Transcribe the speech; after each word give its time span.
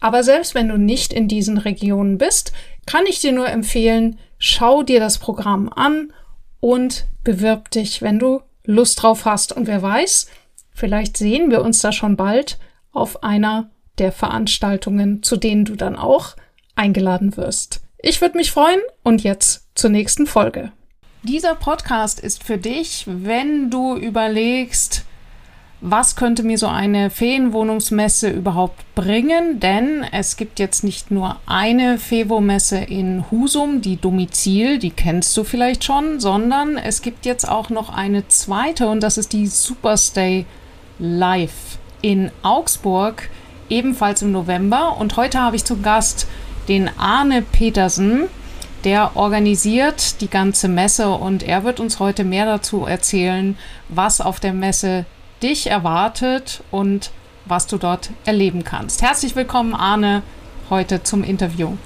Aber 0.00 0.22
selbst 0.22 0.54
wenn 0.54 0.68
du 0.68 0.78
nicht 0.78 1.12
in 1.12 1.28
diesen 1.28 1.58
Regionen 1.58 2.18
bist, 2.18 2.52
kann 2.86 3.06
ich 3.06 3.20
dir 3.20 3.32
nur 3.32 3.48
empfehlen, 3.48 4.18
schau 4.38 4.82
dir 4.82 5.00
das 5.00 5.18
Programm 5.18 5.68
an 5.68 6.12
und 6.60 7.06
bewirb 7.24 7.70
dich, 7.70 8.02
wenn 8.02 8.18
du 8.18 8.40
Lust 8.64 9.02
drauf 9.02 9.24
hast. 9.24 9.52
Und 9.52 9.66
wer 9.66 9.82
weiß, 9.82 10.28
vielleicht 10.72 11.16
sehen 11.16 11.50
wir 11.50 11.62
uns 11.62 11.80
da 11.80 11.92
schon 11.92 12.16
bald 12.16 12.58
auf 12.92 13.22
einer 13.22 13.70
der 13.98 14.12
Veranstaltungen, 14.12 15.22
zu 15.22 15.36
denen 15.36 15.64
du 15.64 15.76
dann 15.76 15.96
auch 15.96 16.36
eingeladen 16.74 17.36
wirst. 17.36 17.80
Ich 17.98 18.20
würde 18.20 18.36
mich 18.36 18.52
freuen 18.52 18.80
und 19.02 19.22
jetzt 19.22 19.66
zur 19.74 19.90
nächsten 19.90 20.26
Folge. 20.26 20.72
Dieser 21.22 21.54
Podcast 21.54 22.20
ist 22.20 22.44
für 22.44 22.58
dich, 22.58 23.04
wenn 23.06 23.70
du 23.70 23.96
überlegst, 23.96 25.04
was 25.80 26.16
könnte 26.16 26.42
mir 26.42 26.56
so 26.56 26.68
eine 26.68 27.10
Feenwohnungsmesse 27.10 28.30
überhaupt 28.30 28.82
bringen? 28.94 29.60
Denn 29.60 30.04
es 30.10 30.36
gibt 30.36 30.58
jetzt 30.58 30.84
nicht 30.84 31.10
nur 31.10 31.36
eine 31.46 31.98
Fevo-Messe 31.98 32.78
in 32.78 33.24
Husum, 33.30 33.82
die 33.82 34.00
Domizil, 34.00 34.78
die 34.78 34.90
kennst 34.90 35.36
du 35.36 35.44
vielleicht 35.44 35.84
schon, 35.84 36.18
sondern 36.18 36.78
es 36.78 37.02
gibt 37.02 37.26
jetzt 37.26 37.46
auch 37.46 37.68
noch 37.68 37.94
eine 37.94 38.26
zweite 38.28 38.88
und 38.88 39.02
das 39.02 39.18
ist 39.18 39.32
die 39.32 39.46
Superstay 39.46 40.46
Live 40.98 41.78
in 42.00 42.30
Augsburg, 42.42 43.28
ebenfalls 43.68 44.22
im 44.22 44.32
November. 44.32 44.96
Und 44.98 45.16
heute 45.16 45.40
habe 45.40 45.56
ich 45.56 45.64
zu 45.64 45.80
Gast 45.82 46.26
den 46.68 46.90
Arne 46.98 47.42
Petersen. 47.42 48.24
Der 48.84 49.16
organisiert 49.16 50.20
die 50.20 50.30
ganze 50.30 50.68
Messe 50.68 51.10
und 51.10 51.42
er 51.42 51.64
wird 51.64 51.80
uns 51.80 51.98
heute 51.98 52.22
mehr 52.24 52.46
dazu 52.46 52.86
erzählen, 52.86 53.58
was 53.88 54.20
auf 54.20 54.38
der 54.38 54.52
Messe 54.52 55.06
dich 55.42 55.68
erwartet 55.68 56.62
und 56.70 57.10
was 57.44 57.66
du 57.66 57.76
dort 57.78 58.10
erleben 58.24 58.64
kannst. 58.64 59.02
Herzlich 59.02 59.36
willkommen, 59.36 59.74
Arne, 59.74 60.22
heute 60.70 61.02
zum 61.02 61.22
Interview. 61.22 61.76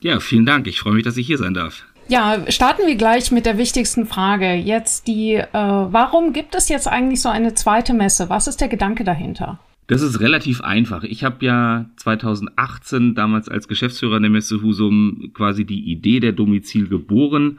Ja, 0.00 0.20
vielen 0.20 0.46
Dank. 0.46 0.66
Ich 0.66 0.80
freue 0.80 0.94
mich, 0.94 1.04
dass 1.04 1.16
ich 1.16 1.26
hier 1.26 1.38
sein 1.38 1.54
darf. 1.54 1.84
Ja, 2.08 2.38
starten 2.48 2.86
wir 2.86 2.94
gleich 2.94 3.32
mit 3.32 3.46
der 3.46 3.58
wichtigsten 3.58 4.06
Frage. 4.06 4.54
Jetzt 4.54 5.08
die, 5.08 5.34
äh, 5.34 5.46
warum 5.52 6.32
gibt 6.32 6.54
es 6.54 6.68
jetzt 6.68 6.86
eigentlich 6.86 7.20
so 7.20 7.28
eine 7.28 7.54
zweite 7.54 7.94
Messe? 7.94 8.28
Was 8.28 8.46
ist 8.46 8.60
der 8.60 8.68
Gedanke 8.68 9.02
dahinter? 9.02 9.58
Das 9.88 10.02
ist 10.02 10.20
relativ 10.20 10.60
einfach. 10.60 11.04
Ich 11.04 11.24
habe 11.24 11.44
ja 11.44 11.86
2018 11.96 13.14
damals 13.14 13.48
als 13.48 13.66
Geschäftsführer 13.68 14.20
der 14.20 14.30
Messe 14.30 14.60
Husum 14.62 15.30
quasi 15.32 15.64
die 15.64 15.90
Idee 15.90 16.20
der 16.20 16.32
Domizil 16.32 16.88
geboren 16.88 17.58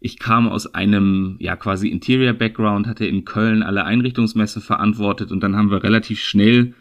ich 0.00 0.18
kam 0.18 0.48
aus 0.48 0.74
einem, 0.74 1.36
ja, 1.40 1.56
quasi 1.56 1.88
Interior-Background, 1.88 2.86
hatte 2.86 3.06
in 3.06 3.24
Köln 3.24 3.62
alle 3.62 3.84
Einrichtungsmesse 3.84 4.60
verantwortet 4.60 5.32
und 5.32 5.42
dann 5.42 5.56
haben 5.56 5.70
wir 5.70 5.82
relativ 5.82 6.20
schnell 6.20 6.74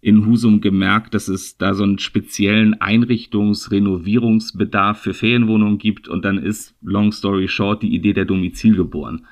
in 0.00 0.24
Husum 0.26 0.60
gemerkt, 0.60 1.14
dass 1.14 1.28
es 1.28 1.56
da 1.56 1.72
so 1.72 1.84
einen 1.84 1.98
speziellen 1.98 2.78
Einrichtungs-Renovierungsbedarf 2.80 5.00
für 5.00 5.14
Ferienwohnungen 5.14 5.78
gibt 5.78 6.08
und 6.08 6.26
dann 6.26 6.38
ist, 6.38 6.74
long 6.82 7.12
story 7.12 7.48
short, 7.48 7.82
die 7.82 7.94
Idee 7.94 8.12
der 8.12 8.26
Domizil 8.26 8.76
geboren. 8.76 9.26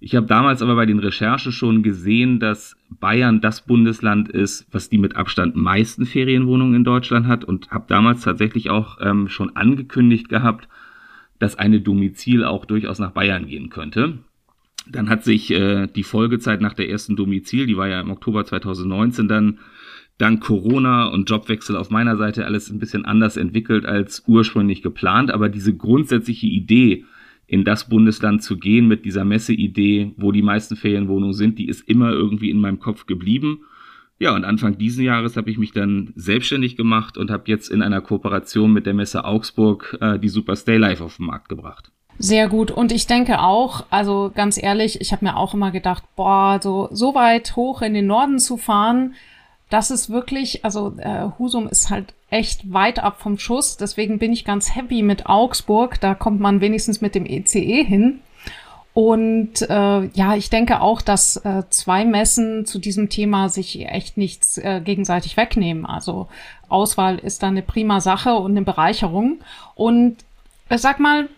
Ich 0.00 0.16
habe 0.16 0.26
damals 0.26 0.62
aber 0.62 0.74
bei 0.76 0.86
den 0.86 0.98
Recherchen 0.98 1.52
schon 1.52 1.82
gesehen, 1.82 2.40
dass 2.40 2.74
Bayern 2.88 3.42
das 3.42 3.66
Bundesland 3.66 4.30
ist, 4.30 4.66
was 4.72 4.88
die 4.88 4.96
mit 4.96 5.14
Abstand 5.14 5.54
meisten 5.54 6.06
Ferienwohnungen 6.06 6.74
in 6.74 6.84
Deutschland 6.84 7.26
hat 7.26 7.44
und 7.44 7.70
habe 7.70 7.84
damals 7.86 8.22
tatsächlich 8.22 8.70
auch 8.70 8.96
ähm, 9.00 9.28
schon 9.28 9.54
angekündigt 9.54 10.30
gehabt, 10.30 10.68
dass 11.40 11.56
eine 11.56 11.80
Domizil 11.80 12.44
auch 12.44 12.64
durchaus 12.64 13.00
nach 13.00 13.10
Bayern 13.10 13.46
gehen 13.46 13.70
könnte. 13.70 14.18
Dann 14.88 15.10
hat 15.10 15.24
sich 15.24 15.50
äh, 15.50 15.88
die 15.88 16.04
Folgezeit 16.04 16.60
nach 16.60 16.74
der 16.74 16.88
ersten 16.88 17.16
Domizil, 17.16 17.66
die 17.66 17.76
war 17.76 17.88
ja 17.88 18.00
im 18.00 18.10
Oktober 18.10 18.44
2019 18.44 19.26
dann 19.26 19.58
dank 20.18 20.42
Corona 20.42 21.06
und 21.08 21.28
Jobwechsel 21.28 21.76
auf 21.76 21.90
meiner 21.90 22.16
Seite 22.16 22.44
alles 22.44 22.70
ein 22.70 22.78
bisschen 22.78 23.04
anders 23.04 23.36
entwickelt 23.36 23.86
als 23.86 24.22
ursprünglich 24.26 24.82
geplant. 24.82 25.30
Aber 25.30 25.48
diese 25.48 25.74
grundsätzliche 25.74 26.46
Idee, 26.46 27.04
in 27.46 27.64
das 27.64 27.88
Bundesland 27.88 28.44
zu 28.44 28.58
gehen 28.58 28.86
mit 28.86 29.04
dieser 29.04 29.24
Messeidee, 29.24 30.12
wo 30.16 30.30
die 30.30 30.42
meisten 30.42 30.76
Ferienwohnungen 30.76 31.34
sind, 31.34 31.58
die 31.58 31.66
ist 31.66 31.88
immer 31.88 32.12
irgendwie 32.12 32.48
in 32.48 32.60
meinem 32.60 32.78
Kopf 32.78 33.06
geblieben. 33.06 33.62
Ja, 34.20 34.34
und 34.34 34.44
Anfang 34.44 34.76
diesen 34.76 35.02
Jahres 35.02 35.38
habe 35.38 35.50
ich 35.50 35.56
mich 35.56 35.72
dann 35.72 36.12
selbstständig 36.14 36.76
gemacht 36.76 37.16
und 37.16 37.30
habe 37.30 37.44
jetzt 37.46 37.70
in 37.70 37.80
einer 37.80 38.02
Kooperation 38.02 38.70
mit 38.70 38.84
der 38.84 38.92
Messe 38.92 39.24
Augsburg 39.24 39.96
äh, 40.02 40.18
die 40.18 40.28
Super 40.28 40.56
Stay 40.56 40.76
Live 40.76 41.00
auf 41.00 41.16
den 41.16 41.26
Markt 41.26 41.48
gebracht. 41.48 41.90
Sehr 42.18 42.48
gut. 42.50 42.70
Und 42.70 42.92
ich 42.92 43.06
denke 43.06 43.40
auch, 43.40 43.86
also 43.88 44.30
ganz 44.34 44.62
ehrlich, 44.62 45.00
ich 45.00 45.12
habe 45.12 45.24
mir 45.24 45.38
auch 45.38 45.54
immer 45.54 45.70
gedacht, 45.70 46.04
boah, 46.16 46.60
so, 46.62 46.90
so 46.92 47.14
weit 47.14 47.56
hoch 47.56 47.80
in 47.80 47.94
den 47.94 48.06
Norden 48.06 48.38
zu 48.38 48.58
fahren, 48.58 49.14
das 49.70 49.90
ist 49.90 50.10
wirklich, 50.10 50.66
also 50.66 50.94
äh, 50.98 51.28
Husum 51.38 51.66
ist 51.66 51.88
halt 51.88 52.12
echt 52.28 52.70
weit 52.70 52.98
ab 52.98 53.22
vom 53.22 53.38
Schuss. 53.38 53.78
Deswegen 53.78 54.18
bin 54.18 54.34
ich 54.34 54.44
ganz 54.44 54.74
happy 54.74 55.00
mit 55.00 55.26
Augsburg. 55.26 55.98
Da 55.98 56.14
kommt 56.14 56.40
man 56.40 56.60
wenigstens 56.60 57.00
mit 57.00 57.14
dem 57.14 57.24
ECE 57.24 57.58
e 57.58 57.84
hin. 57.84 58.18
Und 58.92 59.62
äh, 59.62 60.06
ja, 60.06 60.34
ich 60.34 60.50
denke 60.50 60.80
auch, 60.80 61.00
dass 61.00 61.36
äh, 61.36 61.62
zwei 61.70 62.04
Messen 62.04 62.66
zu 62.66 62.78
diesem 62.78 63.08
Thema 63.08 63.48
sich 63.48 63.86
echt 63.86 64.16
nichts 64.16 64.58
äh, 64.58 64.80
gegenseitig 64.80 65.36
wegnehmen. 65.36 65.86
Also 65.86 66.28
Auswahl 66.68 67.18
ist 67.18 67.42
da 67.42 67.48
eine 67.48 67.62
prima 67.62 68.00
Sache 68.00 68.34
und 68.34 68.52
eine 68.52 68.62
Bereicherung. 68.62 69.38
Und 69.76 70.16
äh, 70.68 70.78
sag 70.78 70.98
mal, 70.98 71.28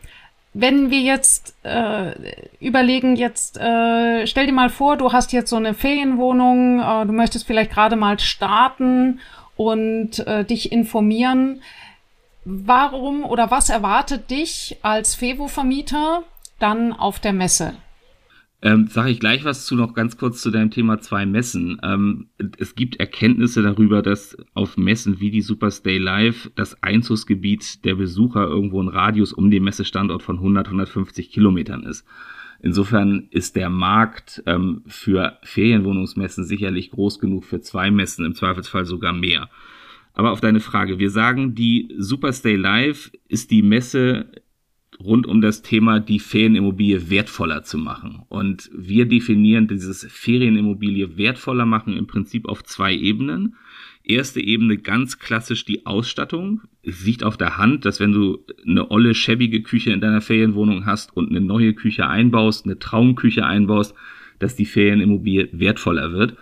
wenn 0.54 0.90
wir 0.90 1.00
jetzt 1.00 1.54
äh, 1.62 2.12
überlegen, 2.60 3.16
jetzt 3.16 3.58
äh, 3.58 4.26
stell 4.26 4.46
dir 4.46 4.52
mal 4.52 4.70
vor, 4.70 4.96
du 4.96 5.12
hast 5.12 5.32
jetzt 5.32 5.50
so 5.50 5.56
eine 5.56 5.74
Ferienwohnung, 5.74 6.80
äh, 6.80 7.06
du 7.06 7.12
möchtest 7.12 7.46
vielleicht 7.46 7.70
gerade 7.70 7.96
mal 7.96 8.18
starten 8.18 9.20
und 9.56 10.18
äh, 10.26 10.44
dich 10.44 10.72
informieren. 10.72 11.62
Warum 12.44 13.24
oder 13.24 13.50
was 13.50 13.68
erwartet 13.70 14.30
dich 14.30 14.78
als 14.82 15.14
Fevo-Vermieter 15.14 16.24
dann 16.62 16.92
auf 16.92 17.20
der 17.20 17.32
Messe? 17.32 17.74
Ähm, 18.64 18.86
Sage 18.86 19.10
ich 19.10 19.18
gleich 19.18 19.44
was 19.44 19.66
zu, 19.66 19.74
noch 19.74 19.92
ganz 19.92 20.16
kurz 20.16 20.40
zu 20.40 20.52
deinem 20.52 20.70
Thema 20.70 21.00
zwei 21.00 21.26
Messen. 21.26 21.80
Ähm, 21.82 22.28
es 22.58 22.76
gibt 22.76 23.00
Erkenntnisse 23.00 23.60
darüber, 23.60 24.02
dass 24.02 24.36
auf 24.54 24.76
Messen 24.76 25.18
wie 25.18 25.32
die 25.32 25.40
Superstay 25.40 25.98
Live 25.98 26.52
das 26.54 26.80
Einzugsgebiet 26.80 27.84
der 27.84 27.96
Besucher 27.96 28.46
irgendwo 28.46 28.80
ein 28.80 28.88
Radius 28.88 29.32
um 29.32 29.50
den 29.50 29.64
Messestandort 29.64 30.22
von 30.22 30.36
100, 30.36 30.68
150 30.68 31.32
Kilometern 31.32 31.82
ist. 31.82 32.06
Insofern 32.60 33.26
ist 33.30 33.56
der 33.56 33.68
Markt 33.68 34.44
ähm, 34.46 34.82
für 34.86 35.38
Ferienwohnungsmessen 35.42 36.44
sicherlich 36.44 36.92
groß 36.92 37.18
genug 37.18 37.44
für 37.44 37.60
zwei 37.60 37.90
Messen, 37.90 38.24
im 38.24 38.36
Zweifelsfall 38.36 38.84
sogar 38.84 39.12
mehr. 39.12 39.50
Aber 40.14 40.30
auf 40.30 40.40
deine 40.40 40.60
Frage, 40.60 41.00
wir 41.00 41.10
sagen, 41.10 41.56
die 41.56 41.92
Superstay 41.98 42.54
Live 42.54 43.10
ist 43.26 43.50
die 43.50 43.62
Messe 43.62 44.30
rund 45.00 45.26
um 45.26 45.40
das 45.40 45.62
Thema, 45.62 46.00
die 46.00 46.18
Ferienimmobilie 46.18 47.10
wertvoller 47.10 47.62
zu 47.62 47.78
machen. 47.78 48.22
Und 48.28 48.70
wir 48.74 49.06
definieren 49.06 49.68
dieses 49.68 50.06
Ferienimmobilie 50.10 51.16
wertvoller 51.16 51.66
machen 51.66 51.96
im 51.96 52.06
Prinzip 52.06 52.48
auf 52.48 52.62
zwei 52.64 52.94
Ebenen. 52.94 53.56
Erste 54.04 54.40
Ebene 54.40 54.78
ganz 54.78 55.18
klassisch 55.18 55.64
die 55.64 55.86
Ausstattung. 55.86 56.62
Es 56.82 57.04
liegt 57.04 57.22
auf 57.22 57.36
der 57.36 57.56
Hand, 57.56 57.84
dass 57.84 58.00
wenn 58.00 58.12
du 58.12 58.44
eine 58.66 58.90
olle, 58.90 59.14
schäbige 59.14 59.62
Küche 59.62 59.92
in 59.92 60.00
deiner 60.00 60.20
Ferienwohnung 60.20 60.86
hast 60.86 61.16
und 61.16 61.30
eine 61.30 61.40
neue 61.40 61.72
Küche 61.72 62.08
einbaust, 62.08 62.64
eine 62.64 62.78
Traumküche 62.78 63.46
einbaust, 63.46 63.94
dass 64.40 64.56
die 64.56 64.66
Ferienimmobilie 64.66 65.48
wertvoller 65.52 66.12
wird. 66.12 66.36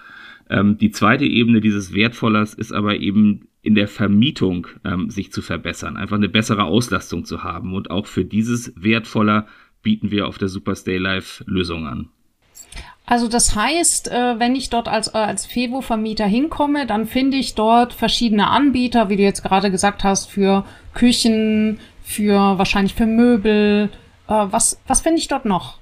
Ähm, 0.48 0.78
die 0.78 0.90
zweite 0.90 1.26
Ebene 1.26 1.60
dieses 1.60 1.94
Wertvollers 1.94 2.54
ist 2.54 2.72
aber 2.72 2.96
eben 2.96 3.48
in 3.62 3.74
der 3.74 3.88
Vermietung 3.88 4.66
ähm, 4.84 5.10
sich 5.10 5.32
zu 5.32 5.42
verbessern, 5.42 5.96
einfach 5.96 6.16
eine 6.16 6.28
bessere 6.28 6.64
Auslastung 6.64 7.24
zu 7.24 7.42
haben. 7.42 7.74
Und 7.74 7.90
auch 7.90 8.06
für 8.06 8.24
dieses 8.24 8.72
Wertvoller 8.76 9.46
bieten 9.82 10.10
wir 10.10 10.28
auf 10.28 10.38
der 10.38 10.48
Superstay 10.48 10.98
Live 10.98 11.44
Lösung 11.46 11.86
an. 11.86 12.08
Also 13.06 13.26
das 13.26 13.56
heißt, 13.56 14.08
äh, 14.08 14.38
wenn 14.38 14.54
ich 14.54 14.70
dort 14.70 14.86
als, 14.86 15.08
äh, 15.08 15.18
als 15.18 15.44
Fevo-Vermieter 15.44 16.26
hinkomme, 16.26 16.86
dann 16.86 17.06
finde 17.06 17.38
ich 17.38 17.54
dort 17.56 17.92
verschiedene 17.92 18.48
Anbieter, 18.48 19.08
wie 19.08 19.16
du 19.16 19.22
jetzt 19.22 19.42
gerade 19.42 19.70
gesagt 19.70 20.04
hast, 20.04 20.30
für 20.30 20.64
Küchen, 20.94 21.80
für 22.04 22.56
wahrscheinlich 22.56 22.94
für 22.94 23.06
Möbel. 23.06 23.90
Äh, 24.28 24.46
was, 24.50 24.80
was 24.86 25.00
finde 25.00 25.18
ich 25.18 25.26
dort 25.26 25.44
noch? 25.44 25.79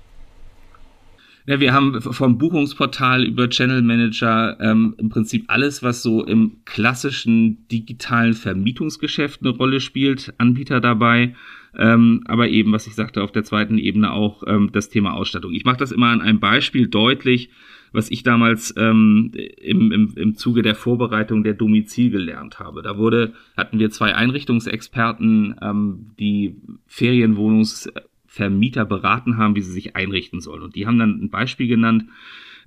Ja, 1.49 1.61
wir 1.61 1.73
haben 1.73 2.03
vom 2.03 2.37
Buchungsportal 2.37 3.25
über 3.25 3.49
Channel 3.49 3.81
Manager 3.81 4.59
ähm, 4.61 4.95
im 4.99 5.09
Prinzip 5.09 5.47
alles, 5.47 5.83
was 5.83 6.03
so 6.03 6.23
im 6.23 6.59
klassischen 6.67 7.67
digitalen 7.69 8.35
Vermietungsgeschäft 8.35 9.41
eine 9.41 9.57
Rolle 9.57 9.81
spielt, 9.81 10.35
Anbieter 10.37 10.79
dabei. 10.83 11.35
Ähm, 11.75 12.23
aber 12.27 12.49
eben, 12.49 12.71
was 12.73 12.87
ich 12.87 12.95
sagte, 12.95 13.23
auf 13.23 13.33
der 13.33 13.45
zweiten 13.45 13.79
Ebene 13.79 14.13
auch 14.13 14.43
ähm, 14.47 14.69
das 14.73 14.91
Thema 14.91 15.15
Ausstattung. 15.15 15.55
Ich 15.55 15.65
mache 15.65 15.79
das 15.79 15.91
immer 15.91 16.09
an 16.09 16.21
einem 16.21 16.39
Beispiel 16.39 16.87
deutlich, 16.87 17.49
was 17.93 18.11
ich 18.11 18.23
damals 18.23 18.75
ähm, 18.77 19.33
im, 19.57 19.91
im, 19.91 20.13
im 20.17 20.35
Zuge 20.35 20.61
der 20.61 20.75
Vorbereitung 20.75 21.45
der 21.45 21.55
Domizil 21.55 22.11
gelernt 22.11 22.59
habe. 22.59 22.83
Da 22.83 22.99
wurde, 22.99 23.33
hatten 23.57 23.79
wir 23.79 23.89
zwei 23.89 24.15
Einrichtungsexperten, 24.15 25.57
ähm, 25.63 26.11
die 26.19 26.57
Ferienwohnungs 26.87 27.91
Vermieter 28.39 28.85
beraten 28.85 29.37
haben, 29.37 29.57
wie 29.57 29.63
sie 29.63 29.73
sich 29.73 29.97
einrichten 29.97 30.41
sollen. 30.41 30.63
Und 30.63 30.77
die 30.77 30.87
haben 30.87 30.99
dann 30.99 31.21
ein 31.21 31.29
Beispiel 31.29 31.67
genannt, 31.67 32.05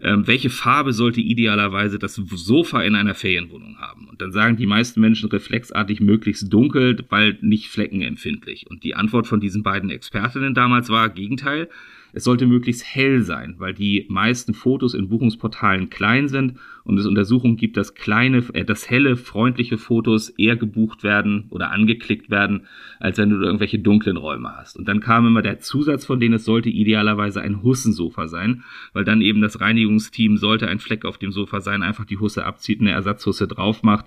ähm, 0.02 0.28
welche 0.28 0.50
Farbe 0.50 0.92
sollte 0.92 1.22
idealerweise 1.22 1.98
das 1.98 2.16
Sofa 2.16 2.82
in 2.82 2.96
einer 2.96 3.16
Ferienwohnung 3.16 3.78
haben. 3.78 4.10
Und 4.10 4.22
dann 4.22 4.34
sagen 4.34 4.58
die 4.58 4.66
meisten 4.66 5.00
Menschen 5.00 5.30
reflexartig 5.30 6.02
möglichst 6.02 6.52
dunkel, 6.52 6.98
weil 7.10 7.38
nicht 7.42 7.70
fleckenempfindlich. 7.70 8.70
Und 8.70 8.84
die 8.84 8.96
Antwort 8.96 9.28
von 9.28 9.40
diesen 9.40 9.64
beiden 9.64 9.90
Expertinnen 9.90 10.54
damals 10.54 10.90
war 10.90 11.08
Gegenteil. 11.08 11.70
Es 12.12 12.26
sollte 12.26 12.48
möglichst 12.48 12.84
hell 12.84 13.22
sein, 13.22 13.56
weil 13.60 13.74
die 13.74 14.06
meisten 14.10 14.54
Fotos 14.54 14.94
in 14.94 15.08
Buchungsportalen 15.08 15.90
klein 15.90 16.28
sind 16.28 16.60
und 16.84 16.98
es 16.98 17.06
Untersuchungen 17.06 17.58
gibt, 17.58 17.78
dass 17.78 17.94
kleine, 17.96 18.44
äh, 18.54 18.66
dass 18.66 18.90
helle, 18.90 19.16
freundliche 19.16 19.78
Fotos 19.78 20.30
eher 20.30 20.56
gebucht 20.56 21.04
werden 21.04 21.46
oder 21.50 21.72
angeklickt 21.72 22.30
werden, 22.30 22.68
als 23.00 23.18
wenn 23.18 23.30
du 23.30 23.38
irgendwelche 23.38 23.80
dunklen 23.80 24.18
Räume 24.18 24.54
hast. 24.56 24.78
Und 24.78 24.88
dann 24.88 25.00
kam 25.00 25.28
immer 25.28 25.42
der 25.42 25.60
Zusatz 25.60 26.06
von 26.06 26.20
denen, 26.20 26.36
es 26.36 26.46
sollte 26.46 26.70
idealerweise 26.70 27.42
ein 27.42 27.64
Hussensofa 27.64 28.28
sein, 28.28 28.64
weil 28.94 29.04
dann 29.04 29.22
eben 29.22 29.42
das 29.42 29.62
Reinigungsteam 29.62 30.38
sollte 30.38 30.68
ein 30.68 30.80
Fleck 30.80 31.06
auf 31.06 31.18
dem 31.18 31.32
Sofa 31.32 31.62
sein, 31.62 31.84
einfach 31.84 32.06
die 32.06 32.18
Husse 32.18 32.46
abzieht, 32.46 32.82
eine 32.82 32.92
Ersatzhusse 32.92 33.48
drauf 33.48 33.84
macht 33.84 34.06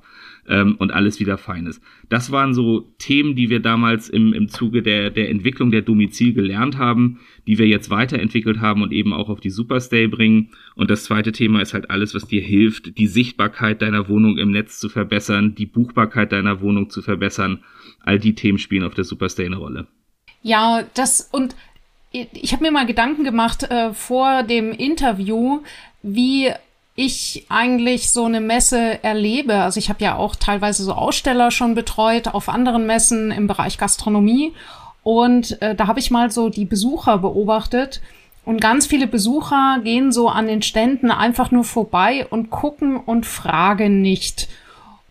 ähm, 0.48 0.76
und 0.76 0.92
alles 0.92 1.20
wieder 1.20 1.38
fein 1.38 1.66
ist. 1.66 1.82
Das 2.08 2.30
waren 2.30 2.54
so 2.54 2.92
Themen, 2.98 3.34
die 3.34 3.50
wir 3.50 3.60
damals 3.60 4.08
im, 4.08 4.32
im 4.32 4.48
Zuge 4.48 4.82
der, 4.82 5.10
der 5.10 5.30
Entwicklung 5.30 5.70
der 5.70 5.82
Domizil 5.82 6.34
gelernt 6.34 6.78
haben, 6.78 7.20
die 7.46 7.58
wir 7.58 7.66
jetzt 7.66 7.90
weiterentwickelt 7.90 8.60
haben 8.60 8.82
und 8.82 8.92
eben 8.92 9.12
auch 9.12 9.28
auf 9.28 9.40
die 9.40 9.50
Superstay 9.50 10.08
bringen. 10.08 10.50
Und 10.74 10.90
das 10.90 11.04
zweite 11.04 11.32
Thema 11.32 11.60
ist 11.60 11.74
halt 11.74 11.90
alles, 11.90 12.14
was 12.14 12.26
dir 12.26 12.42
hilft, 12.42 12.63
die 12.70 13.06
Sichtbarkeit 13.06 13.82
deiner 13.82 14.08
Wohnung 14.08 14.38
im 14.38 14.50
Netz 14.50 14.78
zu 14.78 14.88
verbessern, 14.88 15.54
die 15.54 15.66
Buchbarkeit 15.66 16.32
deiner 16.32 16.60
Wohnung 16.60 16.90
zu 16.90 17.02
verbessern. 17.02 17.64
All 18.04 18.18
die 18.18 18.34
Themen 18.34 18.58
spielen 18.58 18.84
auf 18.84 18.94
der 18.94 19.04
Superstay 19.04 19.46
eine 19.46 19.56
Rolle. 19.56 19.86
Ja, 20.42 20.84
das 20.94 21.28
und 21.32 21.56
ich 22.12 22.52
habe 22.52 22.62
mir 22.62 22.70
mal 22.70 22.86
Gedanken 22.86 23.24
gemacht 23.24 23.64
äh, 23.64 23.92
vor 23.92 24.44
dem 24.44 24.72
Interview, 24.72 25.62
wie 26.02 26.52
ich 26.96 27.46
eigentlich 27.48 28.12
so 28.12 28.24
eine 28.24 28.40
Messe 28.40 29.02
erlebe. 29.02 29.54
Also 29.54 29.78
ich 29.78 29.88
habe 29.88 30.04
ja 30.04 30.16
auch 30.16 30.36
teilweise 30.36 30.84
so 30.84 30.92
Aussteller 30.92 31.50
schon 31.50 31.74
betreut 31.74 32.28
auf 32.28 32.48
anderen 32.48 32.86
Messen 32.86 33.32
im 33.32 33.48
Bereich 33.48 33.78
Gastronomie. 33.78 34.52
Und 35.02 35.60
äh, 35.60 35.74
da 35.74 35.88
habe 35.88 35.98
ich 35.98 36.10
mal 36.10 36.30
so 36.30 36.48
die 36.50 36.64
Besucher 36.64 37.18
beobachtet. 37.18 38.00
Und 38.44 38.60
ganz 38.60 38.86
viele 38.86 39.06
Besucher 39.06 39.80
gehen 39.82 40.12
so 40.12 40.28
an 40.28 40.46
den 40.46 40.62
Ständen 40.62 41.10
einfach 41.10 41.50
nur 41.50 41.64
vorbei 41.64 42.26
und 42.28 42.50
gucken 42.50 42.96
und 42.96 43.26
fragen 43.26 44.02
nicht. 44.02 44.48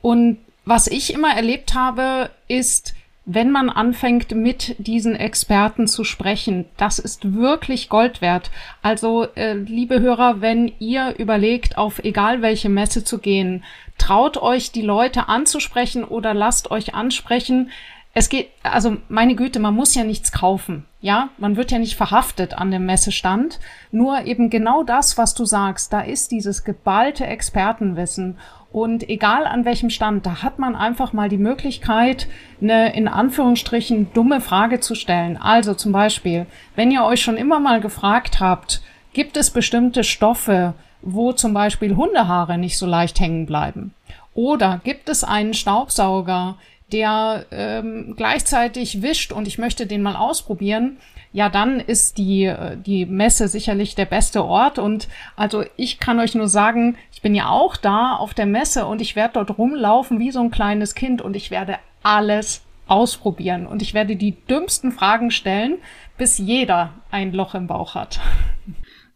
Und 0.02 0.38
was 0.66 0.88
ich 0.88 1.14
immer 1.14 1.36
erlebt 1.36 1.74
habe, 1.74 2.30
ist, 2.48 2.94
wenn 3.26 3.52
man 3.52 3.70
anfängt, 3.70 4.32
mit 4.36 4.76
diesen 4.78 5.16
Experten 5.16 5.88
zu 5.88 6.04
sprechen. 6.04 6.66
Das 6.76 7.00
ist 7.00 7.34
wirklich 7.34 7.88
Gold 7.88 8.22
wert. 8.22 8.52
Also, 8.82 9.28
äh, 9.36 9.54
liebe 9.54 10.02
Hörer, 10.02 10.42
wenn 10.42 10.74
ihr 10.80 11.16
überlegt, 11.18 11.78
auf 11.78 12.04
egal 12.04 12.42
welche 12.42 12.70
Messe 12.70 13.04
zu 13.04 13.20
gehen, 13.20 13.64
traut 13.98 14.38
euch, 14.38 14.72
die 14.72 14.82
Leute 14.82 15.30
anzusprechen 15.30 16.04
oder 16.04 16.34
lasst 16.34 16.70
euch 16.70 16.94
ansprechen. 16.94 17.72
Es 18.16 18.30
geht, 18.30 18.50
also 18.62 18.98
meine 19.10 19.36
Güte, 19.36 19.60
man 19.60 19.74
muss 19.74 19.96
ja 19.96 20.04
nichts 20.04 20.32
kaufen. 20.32 20.86
Ja, 21.02 21.30
man 21.40 21.56
wird 21.56 21.72
ja 21.72 21.80
nicht 21.80 21.96
verhaftet 21.96 22.54
an 22.54 22.70
dem 22.70 22.86
Messestand. 22.86 23.60
Nur 23.92 24.26
eben 24.26 24.52
genau 24.52 24.84
das, 24.84 25.18
was 25.18 25.34
du 25.34 25.46
sagst, 25.46 25.92
da 25.92 26.02
ist 26.02 26.32
dieses 26.32 26.64
geballte 26.64 27.26
Expertenwissen. 27.26 28.38
Und 28.72 29.10
egal 29.10 29.46
an 29.48 29.66
welchem 29.66 29.90
Stand, 29.90 30.28
da 30.28 30.44
hat 30.44 30.60
man 30.60 30.76
einfach 30.76 31.12
mal 31.12 31.28
die 31.28 31.38
Möglichkeit, 31.40 32.28
eine 32.62 32.96
in 32.96 33.08
Anführungsstrichen 33.08 34.14
dumme 34.14 34.42
Frage 34.42 34.80
zu 34.80 34.94
stellen. 34.94 35.36
Also 35.38 35.74
zum 35.74 35.92
Beispiel, 35.92 36.46
wenn 36.76 36.92
ihr 36.92 37.04
euch 37.04 37.22
schon 37.22 37.38
immer 37.38 37.60
mal 37.60 37.82
gefragt 37.82 38.40
habt, 38.40 38.84
gibt 39.14 39.38
es 39.38 39.50
bestimmte 39.50 40.04
Stoffe, 40.04 40.76
wo 41.02 41.34
zum 41.34 41.54
Beispiel 41.54 41.96
Hundehaare 41.96 42.60
nicht 42.60 42.78
so 42.78 42.86
leicht 42.86 43.20
hängen 43.20 43.48
bleiben? 43.48 43.94
Oder 44.36 44.82
gibt 44.84 45.10
es 45.10 45.24
einen 45.24 45.54
Staubsauger, 45.54 46.56
der 46.94 47.46
ähm, 47.52 48.14
gleichzeitig 48.16 49.02
wischt 49.02 49.32
und 49.32 49.48
ich 49.48 49.58
möchte 49.58 49.88
den 49.88 50.02
mal 50.02 50.16
ausprobieren, 50.16 50.98
ja, 51.34 51.50
dann 51.50 51.80
ist 51.80 52.20
die, 52.20 52.46
äh, 52.46 52.78
die 52.78 53.06
Messe 53.06 53.48
sicherlich 53.48 53.96
der 53.96 54.06
beste 54.06 54.46
Ort. 54.46 54.78
Und 54.80 55.08
also 55.36 55.64
ich 55.76 56.00
kann 56.00 56.20
euch 56.20 56.36
nur 56.36 56.48
sagen, 56.48 56.96
ich 57.12 57.22
bin 57.22 57.34
ja 57.36 57.50
auch 57.50 57.76
da 57.76 58.16
auf 58.16 58.34
der 58.34 58.46
Messe 58.46 58.86
und 58.86 59.02
ich 59.02 59.16
werde 59.16 59.34
dort 59.34 59.58
rumlaufen 59.58 60.20
wie 60.20 60.32
so 60.32 60.40
ein 60.40 60.52
kleines 60.52 60.94
Kind 60.94 61.22
und 61.22 61.36
ich 61.36 61.50
werde 61.52 61.80
alles 62.04 62.62
ausprobieren 62.86 63.66
und 63.66 63.82
ich 63.82 63.94
werde 63.94 64.16
die 64.16 64.36
dümmsten 64.46 64.92
Fragen 64.92 65.32
stellen, 65.32 65.78
bis 66.18 66.38
jeder 66.38 66.94
ein 67.10 67.34
Loch 67.34 67.56
im 67.56 67.66
Bauch 67.66 67.96
hat. 67.96 68.20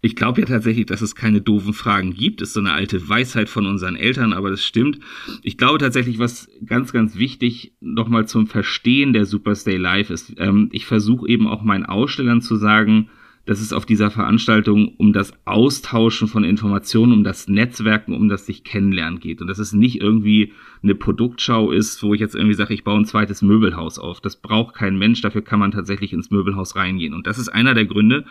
Ich 0.07 0.15
glaube 0.15 0.39
ja 0.39 0.47
tatsächlich, 0.47 0.85
dass 0.85 1.01
es 1.01 1.15
keine 1.15 1.41
doofen 1.41 1.73
Fragen 1.73 2.13
gibt. 2.13 2.41
Ist 2.41 2.53
so 2.53 2.61
eine 2.61 2.71
alte 2.71 3.09
Weisheit 3.09 3.49
von 3.49 3.65
unseren 3.65 3.97
Eltern, 3.97 4.31
aber 4.31 4.49
das 4.49 4.63
stimmt. 4.63 4.99
Ich 5.43 5.57
glaube 5.57 5.79
tatsächlich, 5.79 6.17
was 6.17 6.49
ganz, 6.65 6.93
ganz 6.93 7.17
wichtig 7.17 7.73
nochmal 7.81 8.25
zum 8.25 8.47
Verstehen 8.47 9.11
der 9.11 9.25
Superstay 9.25 9.75
Live 9.75 10.09
ist, 10.09 10.33
ähm, 10.37 10.69
ich 10.71 10.85
versuche 10.85 11.27
eben 11.27 11.45
auch 11.45 11.61
meinen 11.61 11.85
Ausstellern 11.85 12.39
zu 12.39 12.55
sagen, 12.55 13.09
dass 13.45 13.59
es 13.59 13.73
auf 13.73 13.85
dieser 13.85 14.09
Veranstaltung 14.09 14.93
um 14.95 15.11
das 15.11 15.33
Austauschen 15.43 16.29
von 16.29 16.45
Informationen, 16.45 17.11
um 17.11 17.25
das 17.25 17.49
Netzwerken, 17.49 18.13
um 18.13 18.29
das 18.29 18.45
sich 18.45 18.63
kennenlernen 18.63 19.19
geht. 19.19 19.41
Und 19.41 19.47
dass 19.47 19.59
es 19.59 19.73
nicht 19.73 19.99
irgendwie 19.99 20.53
eine 20.83 20.95
Produktschau 20.95 21.71
ist, 21.71 22.01
wo 22.01 22.13
ich 22.13 22.21
jetzt 22.21 22.35
irgendwie 22.35 22.55
sage, 22.55 22.73
ich 22.73 22.85
baue 22.85 23.01
ein 23.01 23.05
zweites 23.05 23.41
Möbelhaus 23.41 23.99
auf. 23.99 24.21
Das 24.21 24.37
braucht 24.37 24.73
kein 24.73 24.97
Mensch, 24.97 25.19
dafür 25.19 25.41
kann 25.41 25.59
man 25.59 25.71
tatsächlich 25.71 26.13
ins 26.13 26.31
Möbelhaus 26.31 26.77
reingehen. 26.77 27.13
Und 27.13 27.27
das 27.27 27.39
ist 27.39 27.49
einer 27.49 27.73
der 27.73 27.85
Gründe, 27.85 28.23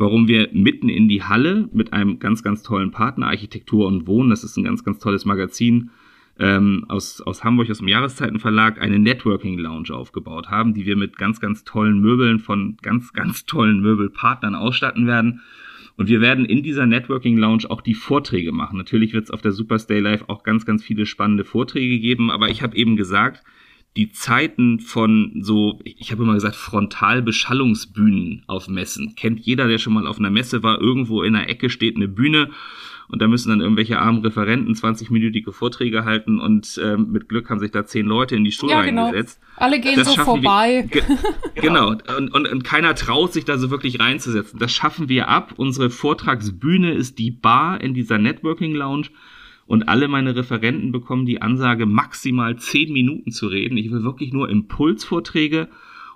warum 0.00 0.28
wir 0.28 0.48
mitten 0.52 0.88
in 0.88 1.08
die 1.08 1.22
Halle 1.22 1.68
mit 1.74 1.92
einem 1.92 2.18
ganz, 2.18 2.42
ganz 2.42 2.62
tollen 2.62 2.90
Partner, 2.90 3.26
Architektur 3.26 3.86
und 3.86 4.06
Wohnen, 4.06 4.30
das 4.30 4.42
ist 4.44 4.56
ein 4.56 4.64
ganz, 4.64 4.82
ganz 4.82 4.98
tolles 4.98 5.26
Magazin 5.26 5.90
ähm, 6.38 6.86
aus, 6.88 7.20
aus 7.20 7.44
Hamburg, 7.44 7.70
aus 7.70 7.78
dem 7.78 7.88
Jahreszeitenverlag, 7.88 8.80
eine 8.80 8.98
Networking 8.98 9.58
Lounge 9.58 9.90
aufgebaut 9.90 10.48
haben, 10.48 10.72
die 10.72 10.86
wir 10.86 10.96
mit 10.96 11.18
ganz, 11.18 11.38
ganz 11.38 11.64
tollen 11.64 12.00
Möbeln 12.00 12.38
von 12.38 12.78
ganz, 12.80 13.12
ganz 13.12 13.44
tollen 13.44 13.82
Möbelpartnern 13.82 14.54
ausstatten 14.54 15.06
werden. 15.06 15.42
Und 15.98 16.08
wir 16.08 16.22
werden 16.22 16.46
in 16.46 16.62
dieser 16.62 16.86
Networking 16.86 17.36
Lounge 17.36 17.64
auch 17.68 17.82
die 17.82 17.92
Vorträge 17.92 18.52
machen. 18.52 18.78
Natürlich 18.78 19.12
wird 19.12 19.24
es 19.24 19.30
auf 19.30 19.42
der 19.42 19.52
Superstay 19.52 20.00
Live 20.00 20.24
auch 20.28 20.44
ganz, 20.44 20.64
ganz 20.64 20.82
viele 20.82 21.04
spannende 21.04 21.44
Vorträge 21.44 21.98
geben, 21.98 22.30
aber 22.30 22.48
ich 22.48 22.62
habe 22.62 22.74
eben 22.74 22.96
gesagt, 22.96 23.44
die 23.96 24.12
Zeiten 24.12 24.78
von 24.78 25.40
so, 25.40 25.80
ich 25.84 26.12
habe 26.12 26.22
immer 26.22 26.34
gesagt, 26.34 26.54
Frontalbeschallungsbühnen 26.54 28.44
auf 28.46 28.68
Messen. 28.68 29.14
Kennt 29.16 29.40
jeder, 29.40 29.66
der 29.66 29.78
schon 29.78 29.94
mal 29.94 30.06
auf 30.06 30.18
einer 30.18 30.30
Messe 30.30 30.62
war, 30.62 30.80
irgendwo 30.80 31.22
in 31.22 31.32
der 31.32 31.48
Ecke 31.48 31.70
steht 31.70 31.96
eine 31.96 32.08
Bühne 32.08 32.50
und 33.10 33.20
da 33.20 33.26
müssen 33.26 33.48
dann 33.48 33.60
irgendwelche 33.60 33.98
armen 33.98 34.22
Referenten 34.24 34.74
20-minütige 34.74 35.52
Vorträge 35.52 36.04
halten 36.04 36.38
und 36.38 36.80
ähm, 36.82 37.10
mit 37.10 37.28
Glück 37.28 37.50
haben 37.50 37.58
sich 37.58 37.72
da 37.72 37.84
zehn 37.84 38.06
Leute 38.06 38.36
in 38.36 38.44
die 38.44 38.52
Stuhl 38.52 38.70
ja, 38.70 38.82
genau. 38.82 39.06
reingesetzt. 39.06 39.40
Alle 39.56 39.80
gehen 39.80 39.96
das 39.96 40.14
so 40.14 40.22
vorbei. 40.22 40.88
Wir, 41.54 41.62
genau, 41.62 41.90
und, 41.90 42.32
und, 42.32 42.46
und 42.46 42.62
keiner 42.62 42.94
traut 42.94 43.32
sich 43.32 43.44
da 43.44 43.58
so 43.58 43.70
wirklich 43.70 43.98
reinzusetzen. 43.98 44.60
Das 44.60 44.72
schaffen 44.72 45.08
wir 45.08 45.28
ab. 45.28 45.54
Unsere 45.56 45.90
Vortragsbühne 45.90 46.92
ist 46.92 47.18
die 47.18 47.32
Bar 47.32 47.80
in 47.80 47.94
dieser 47.94 48.18
Networking 48.18 48.74
Lounge 48.74 49.08
und 49.70 49.88
alle 49.88 50.08
meine 50.08 50.34
Referenten 50.34 50.90
bekommen 50.90 51.26
die 51.26 51.42
Ansage, 51.42 51.86
maximal 51.86 52.58
zehn 52.58 52.92
Minuten 52.92 53.30
zu 53.30 53.46
reden. 53.46 53.78
Ich 53.78 53.92
will 53.92 54.02
wirklich 54.02 54.32
nur 54.32 54.48
Impulsvorträge. 54.48 55.68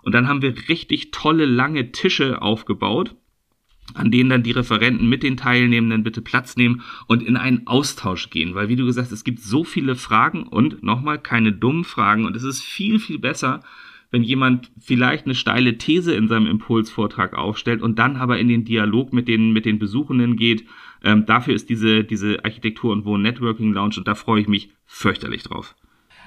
Und 0.03 0.13
dann 0.13 0.27
haben 0.27 0.43
wir 0.43 0.69
richtig 0.69 1.13
tolle, 1.13 1.47
lange 1.47 1.93
Tische 1.93 2.43
aufgebaut, 2.43 3.15
an 3.95 4.11
denen 4.11 4.29
dann 4.29 4.43
die 4.43 4.51
Referenten 4.51 5.09
mit 5.09 5.23
den 5.23 5.37
Teilnehmenden 5.37 6.03
bitte 6.03 6.21
Platz 6.21 6.57
nehmen 6.57 6.83
und 7.07 7.23
in 7.23 7.37
einen 7.37 7.69
Austausch 7.69 8.29
gehen. 8.29 8.57
Weil, 8.57 8.69
wie 8.69 8.75
du 8.75 8.87
gesagt 8.87 9.07
hast, 9.07 9.13
es 9.13 9.23
gibt 9.23 9.39
so 9.39 9.63
viele 9.63 9.95
Fragen 9.95 10.43
und 10.49 10.83
nochmal 10.83 11.21
keine 11.21 11.53
dummen 11.53 11.85
Fragen. 11.85 12.25
Und 12.25 12.35
es 12.35 12.43
ist 12.43 12.61
viel, 12.61 12.99
viel 12.99 13.21
besser, 13.21 13.63
wenn 14.11 14.25
jemand 14.25 14.73
vielleicht 14.81 15.27
eine 15.27 15.37
steile 15.37 15.79
These 15.79 16.13
in 16.13 16.27
seinem 16.27 16.49
Impulsvortrag 16.49 17.35
aufstellt 17.35 17.83
und 17.83 18.01
dann 18.01 18.17
aber 18.17 18.37
in 18.41 18.49
den 18.49 18.65
Dialog 18.65 19.13
mit 19.13 19.29
den, 19.29 19.53
mit 19.53 19.65
den 19.65 19.79
Besuchenden 19.79 20.35
geht 20.35 20.65
ähm, 21.05 21.27
dafür 21.27 21.55
ist 21.55 21.69
diese, 21.69 22.05
diese 22.05 22.45
Architektur- 22.45 22.93
und 22.93 23.05
Wohn-Networking 23.05 23.73
Lounge 23.73 23.95
und 23.99 24.09
da 24.09 24.15
freue 24.15 24.41
ich 24.41 24.49
mich 24.49 24.71
fürchterlich 24.87 25.43
drauf. 25.43 25.75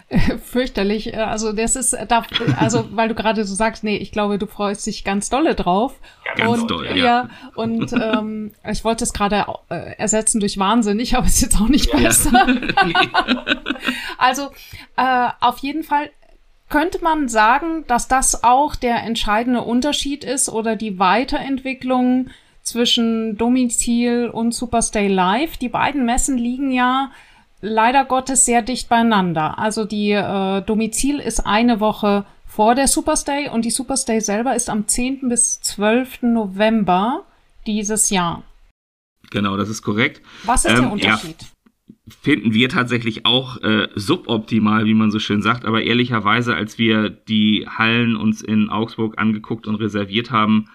fürchterlich. 0.44 1.14
Äh, 1.14 1.18
also 1.18 1.52
das 1.52 1.76
ist, 1.76 1.94
äh, 1.94 2.06
da, 2.06 2.26
also 2.58 2.88
weil 2.92 3.10
du 3.10 3.16
gerade 3.16 3.44
so 3.44 3.54
sagst, 3.56 3.84
nee, 3.84 3.98
ich 3.98 4.12
glaube, 4.12 4.38
du 4.38 4.48
freust 4.48 4.86
dich 4.88 5.04
ganz 5.04 5.30
dolle 5.30 5.56
drauf. 5.56 6.00
Ganz 6.36 6.62
und, 6.62 6.72
doll, 6.72 6.86
ja. 6.88 6.96
ja 6.96 7.30
und 7.56 7.92
ähm, 7.94 8.52
ich 8.70 8.84
wollte 8.84 9.04
es 9.04 9.14
gerade 9.14 9.46
äh, 9.70 9.96
ersetzen 9.98 10.40
durch 10.40 10.58
wahnsinnig, 10.58 11.16
aber 11.16 11.26
ist 11.26 11.42
jetzt 11.42 11.60
auch 11.60 11.70
nicht 11.70 11.92
besser. 11.92 12.48
Ja. 12.48 13.46
also 14.18 14.50
äh, 14.96 15.30
auf 15.42 15.60
jeden 15.60 15.84
Fall 15.84 16.10
könnte 16.70 17.00
man 17.02 17.30
sagen, 17.30 17.86
dass 17.88 18.08
das 18.08 18.44
auch 18.44 18.76
der 18.76 19.04
entscheidende 19.04 19.62
Unterschied 19.62 20.24
ist 20.24 20.50
oder 20.50 20.76
die 20.76 21.00
Weiterentwicklung 21.00 22.30
zwischen 22.68 23.38
Domizil 23.38 24.30
und 24.30 24.54
Superstay 24.54 25.08
Live. 25.08 25.58
Die 25.58 25.70
beiden 25.70 26.06
Messen 26.06 26.38
liegen 26.38 26.72
ja 26.72 27.12
leider 27.62 28.06
Gottes 28.06 28.46
sehr 28.46 28.62
dicht 28.62 28.90
beieinander. 28.90 29.58
Also 29.58 29.86
die 29.86 30.12
äh, 30.12 30.62
Domizil 30.62 31.20
ist 31.20 31.40
eine 31.40 31.80
Woche 31.80 32.26
vor 32.46 32.76
der 32.76 32.88
Superstay 32.88 33.50
und 33.50 33.66
die 33.66 33.72
Superstay 33.72 34.20
selber 34.20 34.56
ist 34.56 34.70
am 34.70 34.88
10. 34.88 35.30
bis 35.30 35.62
12. 35.62 36.24
November 36.24 37.26
dieses 37.66 38.10
Jahr. 38.10 38.44
Genau, 39.30 39.58
das 39.58 39.70
ist 39.70 39.82
korrekt. 39.82 40.22
Was 40.44 40.66
ist 40.66 40.72
ähm, 40.72 40.82
der 40.82 40.92
Unterschied? 40.92 41.42
Ja 41.42 41.48
finden 42.22 42.54
wir 42.54 42.70
tatsächlich 42.70 43.26
auch 43.26 43.62
äh, 43.62 43.90
suboptimal, 43.96 44.86
wie 44.86 44.94
man 44.94 45.12
so 45.12 45.20
schön 45.20 45.42
sagt. 45.42 45.66
Aber 45.66 45.84
ehrlicherweise, 45.84 46.56
als 46.56 46.78
wir 46.78 47.10
die 47.10 47.68
Hallen 47.68 48.16
uns 48.16 48.42
in 48.42 48.70
Augsburg 48.70 49.18
angeguckt 49.18 49.68
und 49.68 49.76
reserviert 49.76 50.32
haben, 50.32 50.70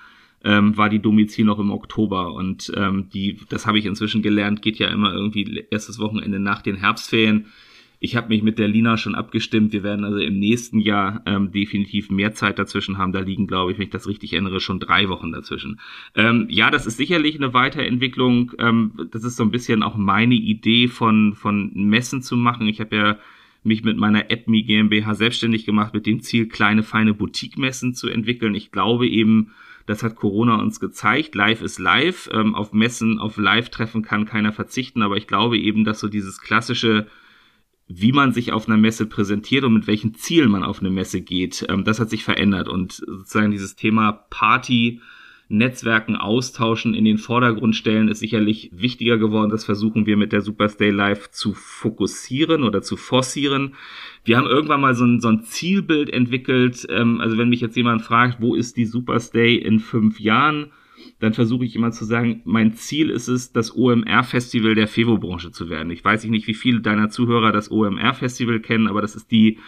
ähm, 0.45 0.77
war 0.77 0.89
die 0.89 1.01
Domizil 1.01 1.45
noch 1.45 1.59
im 1.59 1.71
Oktober 1.71 2.33
und 2.35 2.73
ähm, 2.77 3.09
die, 3.13 3.39
das 3.49 3.67
habe 3.67 3.79
ich 3.79 3.87
inzwischen 3.87 4.23
gelernt, 4.23 4.63
geht 4.63 4.79
ja 4.79 4.89
immer 4.89 5.13
irgendwie 5.13 5.65
erstes 5.71 5.99
Wochenende 5.99 6.39
nach 6.39 6.63
den 6.63 6.77
Herbstferien. 6.77 7.47
Ich 8.05 8.17
habe 8.17 8.31
mich 8.31 8.43
mit 8.43 8.59
der 8.59 8.67
Lina 8.67 8.97
schon 8.97 9.15
abgestimmt. 9.15 9.73
Wir 9.73 9.85
werden 9.85 10.05
also 10.05 10.19
im 10.19 10.41
nächsten 10.41 10.81
Jahr 10.81 11.23
ähm, 11.25 11.53
definitiv 11.53 12.11
mehr 12.11 12.35
Zeit 12.35 12.59
dazwischen 12.59 12.99
haben. 12.99 13.13
Da 13.13 13.21
liegen, 13.21 13.47
glaube 13.47 13.71
ich, 13.71 13.79
wenn 13.79 13.85
ich 13.85 13.93
das 13.93 14.09
richtig 14.09 14.33
erinnere, 14.33 14.59
schon 14.59 14.81
drei 14.81 15.09
Wochen 15.09 15.31
dazwischen. 15.31 15.79
Ähm, 16.17 16.47
ja, 16.51 16.73
das 16.73 16.85
ist 16.87 16.97
sicherlich 16.97 17.37
eine 17.37 17.55
Weiterentwicklung. 17.55 18.55
Ähm, 18.59 18.91
das 19.13 19.23
ist 19.23 19.37
so 19.37 19.45
ein 19.45 19.53
bisschen 19.53 19.85
auch 19.85 19.95
meine 19.95 20.35
Idee 20.35 20.89
von, 20.89 21.35
von 21.35 21.71
Messen 21.75 22.23
zu 22.23 22.37
machen. 22.37 22.67
Ich 22.67 22.81
habe 22.81 22.97
ja 22.97 23.19
mich 23.63 23.85
mit 23.85 23.97
meiner 23.97 24.25
AdMe 24.31 24.65
GmbH 24.65 25.15
selbstständig 25.15 25.65
gemacht 25.65 25.95
mit 25.95 26.05
dem 26.05 26.23
Ziel, 26.23 26.49
kleine, 26.49 26.83
feine 26.83 27.15
Boutique-Messen 27.15 27.95
zu 27.95 28.09
entwickeln. 28.09 28.57
Ich 28.57 28.73
glaube 28.73 29.07
eben, 29.07 29.53
das 29.87 30.03
hat 30.03 30.17
Corona 30.17 30.57
uns 30.57 30.81
gezeigt. 30.81 31.35
Live 31.35 31.62
ist 31.62 31.79
live. 31.79 32.29
Ähm, 32.33 32.55
auf 32.55 32.73
Messen, 32.73 33.19
auf 33.19 33.37
Live-Treffen 33.37 34.03
kann 34.03 34.27
keiner 34.27 34.53
verzichten. 34.53 35.03
Aber 35.03 35.17
ich 35.17 35.27
glaube 35.27 35.59
eben, 35.59 35.85
dass 35.85 36.01
so 36.01 36.09
dieses 36.09 36.41
klassische, 36.41 37.07
wie 37.89 38.12
man 38.12 38.33
sich 38.33 38.53
auf 38.53 38.69
einer 38.69 38.77
Messe 38.77 39.07
präsentiert 39.07 39.65
und 39.65 39.75
mit 39.75 39.87
welchen 39.87 40.15
Zielen 40.15 40.51
man 40.51 40.62
auf 40.62 40.81
eine 40.81 40.91
Messe 40.91 41.21
geht, 41.21 41.67
ähm, 41.69 41.85
das 41.85 42.01
hat 42.01 42.11
sich 42.11 42.25
verändert. 42.25 42.69
Und 42.69 42.93
sozusagen 42.93 43.51
dieses 43.51 43.77
Thema 43.77 44.12
Party, 44.31 45.01
Netzwerken 45.52 46.16
austauschen, 46.16 46.94
in 46.94 47.04
den 47.04 47.18
Vordergrund 47.18 47.76
stellen, 47.76 48.09
ist 48.09 48.21
sicherlich 48.21 48.71
wichtiger 48.73 49.18
geworden. 49.18 49.50
Das 49.50 49.64
versuchen 49.64 50.06
wir 50.06 50.16
mit 50.16 50.32
der 50.32 50.40
Superstay 50.40 50.90
Live 50.90 51.30
zu 51.30 51.52
fokussieren 51.52 52.62
oder 52.62 52.82
zu 52.82 52.97
forcieren. 52.97 53.75
Wir 54.25 54.38
haben 54.38 54.47
irgendwann 54.47 54.80
mal 54.80 54.94
so 54.94 55.04
ein, 55.04 55.21
so 55.21 55.28
ein 55.28 55.42
Zielbild 55.44 56.11
entwickelt. 56.11 56.87
Ähm, 56.88 57.21
also 57.21 57.37
wenn 57.37 57.50
mich 57.50 57.61
jetzt 57.61 57.76
jemand 57.76 58.02
fragt, 58.02 58.40
wo 58.40 58.54
ist 58.54 58.76
die 58.76 58.87
Superstay 58.87 59.56
in 59.56 59.78
fünf 59.78 60.18
Jahren, 60.18 60.73
dann 61.21 61.35
versuche 61.35 61.64
ich 61.64 61.76
immer 61.76 61.90
zu 61.90 62.04
sagen, 62.04 62.40
mein 62.44 62.73
Ziel 62.73 63.11
ist 63.11 63.28
es, 63.28 63.52
das 63.52 63.76
OMR-Festival 63.76 64.75
der 64.75 64.88
Fevo-Branche 64.88 65.50
zu 65.50 65.68
werden. 65.68 65.90
Ich 65.90 66.04
weiß 66.04 66.25
nicht, 66.25 66.47
wie 66.47 66.54
viele 66.54 66.80
deiner 66.80 67.11
Zuhörer 67.11 67.52
das 67.52 67.71
OMR-Festival 67.71 68.61
kennen, 68.61 68.87
aber 68.87 69.02
das 69.02 69.14
ist 69.14 69.30
die 69.30 69.59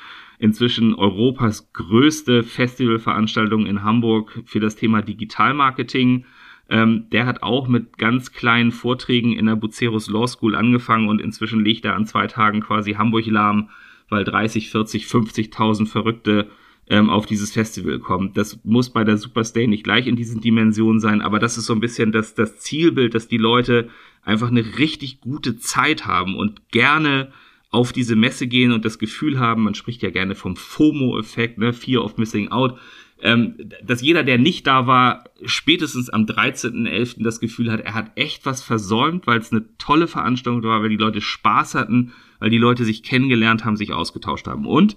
inzwischen 0.44 0.94
Europas 0.94 1.72
größte 1.72 2.42
Festivalveranstaltung 2.42 3.64
in 3.64 3.82
Hamburg 3.82 4.42
für 4.44 4.60
das 4.60 4.76
Thema 4.76 5.00
Digitalmarketing. 5.00 6.26
Ähm, 6.68 7.06
der 7.10 7.24
hat 7.24 7.42
auch 7.42 7.66
mit 7.66 7.96
ganz 7.96 8.30
kleinen 8.30 8.70
Vorträgen 8.70 9.32
in 9.32 9.46
der 9.46 9.56
Bucerus 9.56 10.10
Law 10.10 10.28
School 10.28 10.54
angefangen 10.54 11.08
und 11.08 11.22
inzwischen 11.22 11.64
legt 11.64 11.86
er 11.86 11.96
an 11.96 12.04
zwei 12.04 12.26
Tagen 12.26 12.60
quasi 12.60 12.92
Hamburg 12.92 13.24
lahm, 13.24 13.70
weil 14.10 14.24
30, 14.24 14.68
40, 14.68 15.06
50.000 15.06 15.86
Verrückte 15.86 16.50
ähm, 16.90 17.08
auf 17.08 17.24
dieses 17.24 17.50
Festival 17.50 17.98
kommen. 17.98 18.34
Das 18.34 18.62
muss 18.64 18.90
bei 18.90 19.02
der 19.02 19.16
Superstay 19.16 19.66
nicht 19.66 19.84
gleich 19.84 20.06
in 20.06 20.16
diesen 20.16 20.42
Dimensionen 20.42 21.00
sein, 21.00 21.22
aber 21.22 21.38
das 21.38 21.56
ist 21.56 21.64
so 21.64 21.72
ein 21.72 21.80
bisschen 21.80 22.12
das, 22.12 22.34
das 22.34 22.58
Zielbild, 22.58 23.14
dass 23.14 23.28
die 23.28 23.38
Leute 23.38 23.88
einfach 24.22 24.48
eine 24.48 24.78
richtig 24.78 25.22
gute 25.22 25.56
Zeit 25.56 26.04
haben 26.06 26.36
und 26.36 26.68
gerne 26.68 27.32
auf 27.74 27.92
diese 27.92 28.14
Messe 28.14 28.46
gehen 28.46 28.70
und 28.70 28.84
das 28.84 28.98
Gefühl 28.98 29.38
haben, 29.38 29.64
man 29.64 29.74
spricht 29.74 30.02
ja 30.02 30.10
gerne 30.10 30.36
vom 30.36 30.56
FOMO-Effekt, 30.56 31.58
ne, 31.58 31.72
Fear 31.72 32.04
of 32.04 32.16
Missing 32.16 32.48
Out, 32.48 32.78
ähm, 33.20 33.56
dass 33.82 34.00
jeder, 34.00 34.22
der 34.22 34.38
nicht 34.38 34.66
da 34.66 34.86
war, 34.86 35.24
spätestens 35.44 36.08
am 36.08 36.24
13.11. 36.24 37.24
das 37.24 37.40
Gefühl 37.40 37.72
hat, 37.72 37.80
er 37.80 37.94
hat 37.94 38.12
echt 38.14 38.46
was 38.46 38.62
versäumt, 38.62 39.26
weil 39.26 39.40
es 39.40 39.50
eine 39.50 39.64
tolle 39.76 40.06
Veranstaltung 40.06 40.62
war, 40.62 40.82
weil 40.82 40.88
die 40.88 40.96
Leute 40.96 41.20
Spaß 41.20 41.74
hatten, 41.74 42.12
weil 42.38 42.50
die 42.50 42.58
Leute 42.58 42.84
sich 42.84 43.02
kennengelernt 43.02 43.64
haben, 43.64 43.76
sich 43.76 43.92
ausgetauscht 43.92 44.46
haben. 44.46 44.66
Und 44.66 44.96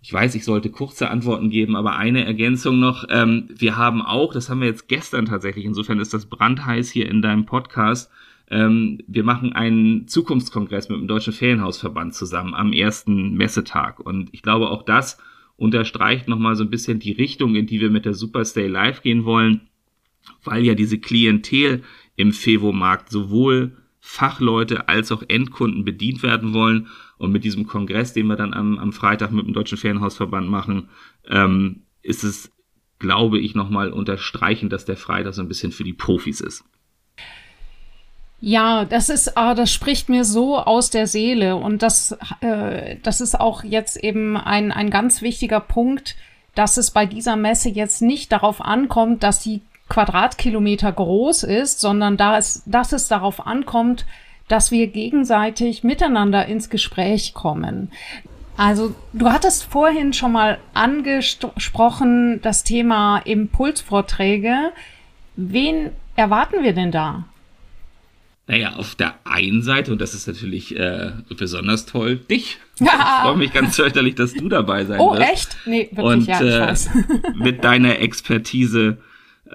ich 0.00 0.12
weiß, 0.12 0.36
ich 0.36 0.44
sollte 0.44 0.70
kurze 0.70 1.10
Antworten 1.10 1.50
geben, 1.50 1.74
aber 1.74 1.96
eine 1.96 2.24
Ergänzung 2.24 2.78
noch. 2.78 3.04
Ähm, 3.10 3.48
wir 3.48 3.76
haben 3.76 4.00
auch, 4.00 4.32
das 4.32 4.48
haben 4.48 4.60
wir 4.60 4.68
jetzt 4.68 4.86
gestern 4.86 5.26
tatsächlich, 5.26 5.64
insofern 5.64 5.98
ist 5.98 6.14
das 6.14 6.26
brandheiß 6.26 6.90
hier 6.90 7.08
in 7.08 7.22
deinem 7.22 7.46
Podcast, 7.46 8.12
ähm, 8.48 8.98
wir 9.06 9.24
machen 9.24 9.52
einen 9.52 10.06
Zukunftskongress 10.06 10.88
mit 10.88 10.98
dem 10.98 11.08
Deutschen 11.08 11.32
Ferienhausverband 11.32 12.14
zusammen 12.14 12.54
am 12.54 12.72
ersten 12.72 13.34
Messetag. 13.34 14.00
Und 14.00 14.28
ich 14.32 14.42
glaube, 14.42 14.70
auch 14.70 14.84
das 14.84 15.18
unterstreicht 15.56 16.28
nochmal 16.28 16.54
so 16.54 16.64
ein 16.64 16.70
bisschen 16.70 16.98
die 16.98 17.12
Richtung, 17.12 17.56
in 17.56 17.66
die 17.66 17.80
wir 17.80 17.90
mit 17.90 18.04
der 18.04 18.14
Superstay 18.14 18.68
Live 18.68 19.02
gehen 19.02 19.24
wollen, 19.24 19.62
weil 20.44 20.64
ja 20.64 20.74
diese 20.74 20.98
Klientel 20.98 21.82
im 22.14 22.32
Fevo-Markt 22.32 23.10
sowohl 23.10 23.76
Fachleute 23.98 24.88
als 24.88 25.10
auch 25.10 25.24
Endkunden 25.26 25.84
bedient 25.84 26.22
werden 26.22 26.54
wollen. 26.54 26.86
Und 27.18 27.32
mit 27.32 27.42
diesem 27.42 27.66
Kongress, 27.66 28.12
den 28.12 28.26
wir 28.26 28.36
dann 28.36 28.54
am, 28.54 28.78
am 28.78 28.92
Freitag 28.92 29.32
mit 29.32 29.46
dem 29.46 29.54
Deutschen 29.54 29.78
Ferienhausverband 29.78 30.48
machen, 30.48 30.90
ähm, 31.26 31.82
ist 32.02 32.22
es, 32.22 32.52
glaube 32.98 33.40
ich, 33.40 33.54
nochmal 33.54 33.90
unterstreichen, 33.90 34.68
dass 34.68 34.84
der 34.84 34.96
Freitag 34.96 35.34
so 35.34 35.42
ein 35.42 35.48
bisschen 35.48 35.72
für 35.72 35.82
die 35.82 35.94
Profis 35.94 36.40
ist. 36.40 36.64
Ja, 38.40 38.84
das 38.84 39.08
ist, 39.08 39.36
ah, 39.36 39.54
das 39.54 39.72
spricht 39.72 40.08
mir 40.08 40.24
so 40.24 40.58
aus 40.58 40.90
der 40.90 41.06
Seele 41.06 41.56
und 41.56 41.82
das, 41.82 42.16
äh, 42.40 42.96
das 43.02 43.20
ist 43.20 43.38
auch 43.40 43.64
jetzt 43.64 43.96
eben 43.96 44.36
ein, 44.36 44.72
ein 44.72 44.90
ganz 44.90 45.22
wichtiger 45.22 45.60
Punkt, 45.60 46.16
dass 46.54 46.76
es 46.76 46.90
bei 46.90 47.06
dieser 47.06 47.36
Messe 47.36 47.70
jetzt 47.70 48.02
nicht 48.02 48.32
darauf 48.32 48.60
ankommt, 48.60 49.22
dass 49.22 49.42
sie 49.42 49.62
Quadratkilometer 49.88 50.92
groß 50.92 51.44
ist, 51.44 51.80
sondern 51.80 52.16
da 52.16 52.36
es, 52.36 52.62
dass 52.66 52.92
es 52.92 53.08
darauf 53.08 53.46
ankommt, 53.46 54.04
dass 54.48 54.70
wir 54.70 54.88
gegenseitig 54.88 55.82
miteinander 55.82 56.46
ins 56.46 56.70
Gespräch 56.70 57.34
kommen. 57.34 57.90
Also 58.56 58.94
du 59.12 59.30
hattest 59.30 59.64
vorhin 59.64 60.12
schon 60.12 60.32
mal 60.32 60.58
angesprochen 60.72 62.40
das 62.42 62.64
Thema 62.64 63.18
Impulsvorträge. 63.18 64.72
Wen 65.36 65.90
erwarten 66.16 66.62
wir 66.62 66.72
denn 66.72 66.90
da? 66.90 67.24
Naja, 68.48 68.74
auf 68.76 68.94
der 68.94 69.14
einen 69.24 69.62
Seite, 69.62 69.90
und 69.90 70.00
das 70.00 70.14
ist 70.14 70.28
natürlich 70.28 70.76
äh, 70.76 71.12
besonders 71.36 71.86
toll, 71.86 72.16
dich. 72.16 72.58
Ja. 72.78 72.90
Ich 72.90 73.22
freue 73.22 73.38
mich 73.38 73.54
ganz 73.54 73.76
fürchterlich, 73.76 74.16
dass 74.16 74.34
du 74.34 74.50
dabei 74.50 74.84
sein 74.84 75.00
oh, 75.00 75.14
wirst. 75.14 75.22
Oh, 75.22 75.32
echt? 75.32 75.56
Nee, 75.64 75.88
wirklich, 75.92 76.04
und, 76.04 76.26
ja, 76.26 76.68
äh, 76.68 76.74
mit 77.34 77.64
deiner 77.64 78.00
Expertise 78.00 78.98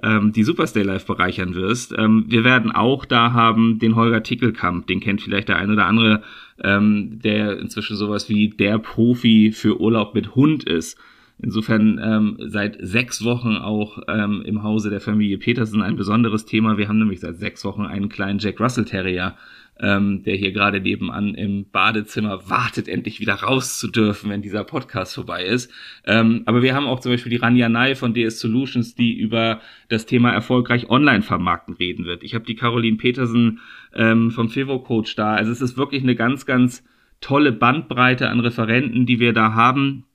ähm, 0.02 0.32
die 0.34 0.44
Superstay 0.44 0.82
Live 0.82 1.06
bereichern 1.06 1.54
wirst. 1.54 1.94
Ähm, 1.96 2.26
wir 2.30 2.44
werden 2.44 2.72
auch 2.72 3.06
da 3.06 3.34
haben 3.34 3.78
den 3.80 3.96
Holger 3.96 4.24
Tickelkamp, 4.24 4.88
den 4.88 5.00
kennt 5.02 5.22
vielleicht 5.22 5.50
der 5.50 5.58
ein 5.58 5.70
oder 5.70 5.86
andere, 5.86 6.24
ähm, 6.64 7.20
der 7.24 7.60
inzwischen 7.60 7.96
sowas 7.96 8.30
wie 8.30 8.50
der 8.50 8.80
Profi 8.80 9.52
für 9.52 9.80
Urlaub 9.80 10.16
mit 10.16 10.36
Hund 10.36 10.64
ist. 10.64 10.98
Insofern 11.44 12.00
ähm, 12.04 12.38
seit 12.40 12.78
sechs 12.80 13.24
Wochen 13.24 13.56
auch 13.56 14.00
ähm, 14.08 14.44
im 14.46 14.62
Hause 14.62 14.92
der 14.92 15.02
Familie 15.02 15.40
Petersen 15.40 15.82
ein 15.82 15.96
besonderes 15.96 16.46
Thema. 16.46 16.78
Wir 16.78 16.88
haben 16.88 17.00
nämlich 17.00 17.20
seit 17.20 17.38
sechs 17.38 17.66
Wochen 17.66 17.82
einen 17.82 18.10
kleinen 18.10 18.38
Jack 18.38 18.60
Russell 18.60 18.86
Terrier, 18.86 19.36
ähm, 19.80 20.22
der 20.24 20.36
hier 20.36 20.52
gerade 20.52 20.80
nebenan 20.80 21.34
im 21.34 21.66
Badezimmer 21.72 22.48
wartet, 22.48 22.88
endlich 22.88 23.20
wieder 23.20 23.34
raus 23.34 23.80
zu 23.80 23.88
dürfen, 23.88 24.30
wenn 24.30 24.44
dieser 24.44 24.64
Podcast 24.64 25.16
vorbei 25.16 25.44
ist. 25.44 25.72
Ähm, 26.06 26.44
aber 26.46 26.62
wir 26.62 26.76
haben 26.76 26.86
auch 26.86 27.00
zum 27.00 27.12
Beispiel 27.12 27.32
die 27.32 27.38
Rania 27.38 27.70
Nai 27.70 27.96
von 27.96 28.14
DS 28.14 28.40
Solutions, 28.40 28.94
die 28.94 29.18
über 29.18 29.62
das 29.90 30.06
Thema 30.06 30.32
erfolgreich 30.32 30.92
online 30.92 31.24
vermarkten 31.24 31.74
reden 31.74 32.06
wird. 32.06 32.22
Ich 32.22 32.36
habe 32.36 32.46
die 32.46 32.56
Caroline 32.56 32.98
Petersen 32.98 33.62
ähm, 33.96 34.30
vom 34.30 34.50
Fivo 34.50 34.78
Coach 34.78 35.16
da. 35.16 35.34
Also 35.34 35.52
es 35.52 35.62
ist 35.62 35.76
wirklich 35.76 36.04
eine 36.04 36.16
ganz, 36.16 36.46
ganz 36.46 36.84
tolle 37.20 37.52
Bandbreite 37.52 38.30
an 38.30 38.42
Referenten, 38.42 39.08
die 39.08 39.20
wir 39.20 39.34
da 39.34 39.56
haben 39.56 40.06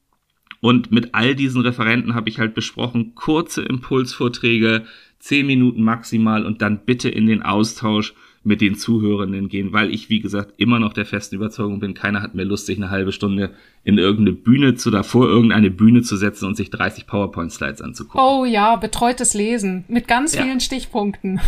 und 0.67 0.91
mit 0.91 1.15
all 1.15 1.37
diesen 1.37 1.61
Referenten 1.61 2.17
habe 2.17 2.29
ich 2.29 2.41
halt 2.41 2.53
besprochen, 2.53 3.15
kurze 3.15 3.63
Impulsvorträge, 3.63 4.85
zehn 5.21 5.47
Minuten 5.47 5.85
maximal 5.85 6.45
und 6.45 6.61
dann 6.61 6.81
bitte 6.85 7.09
in 7.09 7.27
den 7.27 7.45
Austausch 7.45 8.15
mit 8.43 8.61
den 8.61 8.75
Zuhörenden 8.75 9.49
gehen, 9.49 9.73
weil 9.73 9.95
ich, 9.95 10.11
wie 10.11 10.19
gesagt, 10.19 10.55
immer 10.57 10.81
noch 10.81 10.93
der 10.93 11.07
festen 11.07 11.37
Überzeugung 11.37 11.79
bin, 11.79 11.95
keiner 11.95 12.21
hat 12.21 12.35
mehr 12.35 12.45
Lust, 12.45 12.67
sich 12.67 12.79
eine 12.79 12.91
halbe 12.91 13.13
Stunde 13.13 13.55
in 13.85 13.97
irgendeine 13.97 14.33
Bühne 14.33 14.75
zu, 14.75 14.91
davor 14.91 15.29
irgendeine 15.29 15.71
Bühne 15.71 16.03
zu 16.03 16.17
setzen 16.17 16.47
und 16.47 16.57
sich 16.57 16.71
30 16.71 17.07
PowerPoint-Slides 17.07 17.81
anzugucken. 17.81 18.21
Oh 18.21 18.45
ja, 18.45 18.75
betreutes 18.75 19.35
Lesen 19.35 19.85
mit 19.87 20.09
ganz 20.09 20.35
ja. 20.35 20.43
vielen 20.43 20.59
Stichpunkten. 20.59 21.41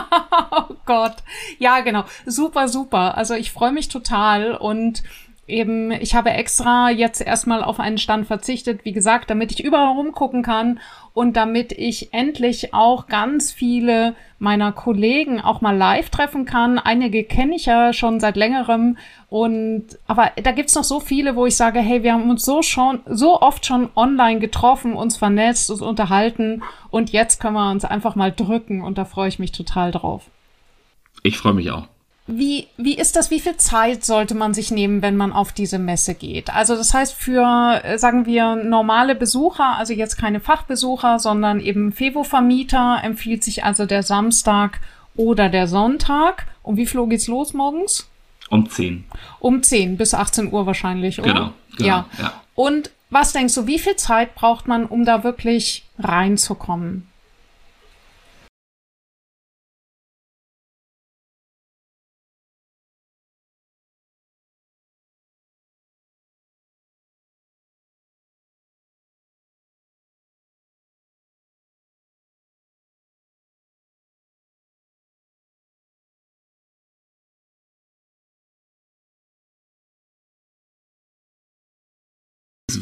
oh 0.50 0.74
Gott. 0.86 1.16
Ja, 1.60 1.82
genau. 1.82 2.04
Super, 2.26 2.66
super. 2.66 3.16
Also 3.16 3.34
ich 3.34 3.52
freue 3.52 3.72
mich 3.72 3.86
total 3.88 4.56
und 4.56 5.04
eben, 5.46 5.92
ich 5.92 6.14
habe 6.14 6.30
extra 6.30 6.90
jetzt 6.90 7.20
erstmal 7.20 7.62
auf 7.62 7.78
einen 7.78 7.98
Stand 7.98 8.26
verzichtet, 8.26 8.84
wie 8.84 8.92
gesagt, 8.92 9.30
damit 9.30 9.52
ich 9.52 9.64
überall 9.64 9.94
rumgucken 9.94 10.42
kann 10.42 10.80
und 11.14 11.36
damit 11.36 11.72
ich 11.72 12.12
endlich 12.12 12.74
auch 12.74 13.06
ganz 13.06 13.52
viele 13.52 14.14
meiner 14.38 14.72
Kollegen 14.72 15.40
auch 15.40 15.60
mal 15.60 15.76
live 15.76 16.10
treffen 16.10 16.44
kann. 16.44 16.78
Einige 16.78 17.24
kenne 17.24 17.54
ich 17.56 17.66
ja 17.66 17.92
schon 17.92 18.20
seit 18.20 18.36
längerem 18.36 18.98
und 19.30 19.84
aber 20.06 20.32
da 20.42 20.52
gibt's 20.52 20.74
noch 20.74 20.84
so 20.84 21.00
viele, 21.00 21.36
wo 21.36 21.46
ich 21.46 21.56
sage, 21.56 21.80
hey, 21.80 22.02
wir 22.02 22.12
haben 22.12 22.28
uns 22.28 22.44
so 22.44 22.62
schon 22.62 23.00
so 23.06 23.40
oft 23.40 23.64
schon 23.64 23.88
online 23.96 24.40
getroffen, 24.40 24.94
uns 24.94 25.16
vernetzt, 25.16 25.70
uns 25.70 25.80
unterhalten 25.80 26.62
und 26.90 27.10
jetzt 27.10 27.40
können 27.40 27.54
wir 27.54 27.70
uns 27.70 27.84
einfach 27.84 28.14
mal 28.14 28.32
drücken 28.32 28.82
und 28.82 28.98
da 28.98 29.04
freue 29.04 29.28
ich 29.28 29.38
mich 29.38 29.52
total 29.52 29.92
drauf. 29.92 30.28
Ich 31.22 31.38
freue 31.38 31.54
mich 31.54 31.70
auch. 31.70 31.88
Wie, 32.28 32.66
wie 32.76 32.98
ist 32.98 33.14
das? 33.14 33.30
Wie 33.30 33.38
viel 33.38 33.56
Zeit 33.56 34.04
sollte 34.04 34.34
man 34.34 34.52
sich 34.52 34.72
nehmen, 34.72 35.00
wenn 35.00 35.16
man 35.16 35.32
auf 35.32 35.52
diese 35.52 35.78
Messe 35.78 36.14
geht? 36.14 36.52
Also 36.52 36.74
das 36.74 36.92
heißt 36.92 37.14
für, 37.14 37.80
äh, 37.84 37.98
sagen 37.98 38.26
wir, 38.26 38.56
normale 38.56 39.14
Besucher, 39.14 39.76
also 39.76 39.92
jetzt 39.92 40.16
keine 40.16 40.40
Fachbesucher, 40.40 41.20
sondern 41.20 41.60
eben 41.60 41.92
Fevo-Vermieter, 41.92 43.00
empfiehlt 43.04 43.44
sich 43.44 43.64
also 43.64 43.86
der 43.86 44.02
Samstag 44.02 44.80
oder 45.14 45.48
der 45.48 45.68
Sonntag. 45.68 46.46
Um 46.62 46.76
wie 46.76 46.86
viel 46.86 46.98
Uhr 46.98 47.08
geht's 47.08 47.28
los 47.28 47.54
morgens? 47.54 48.08
Um 48.50 48.68
10. 48.68 49.04
Um 49.38 49.62
10 49.62 49.96
bis 49.96 50.12
18 50.12 50.52
Uhr 50.52 50.66
wahrscheinlich, 50.66 51.20
oder? 51.20 51.32
Genau, 51.32 51.52
genau 51.76 51.88
ja. 51.88 52.06
ja. 52.18 52.32
Und 52.56 52.90
was 53.10 53.32
denkst 53.32 53.54
du, 53.54 53.68
wie 53.68 53.78
viel 53.78 53.96
Zeit 53.96 54.34
braucht 54.34 54.66
man, 54.66 54.86
um 54.86 55.04
da 55.04 55.22
wirklich 55.22 55.84
reinzukommen? 55.98 57.06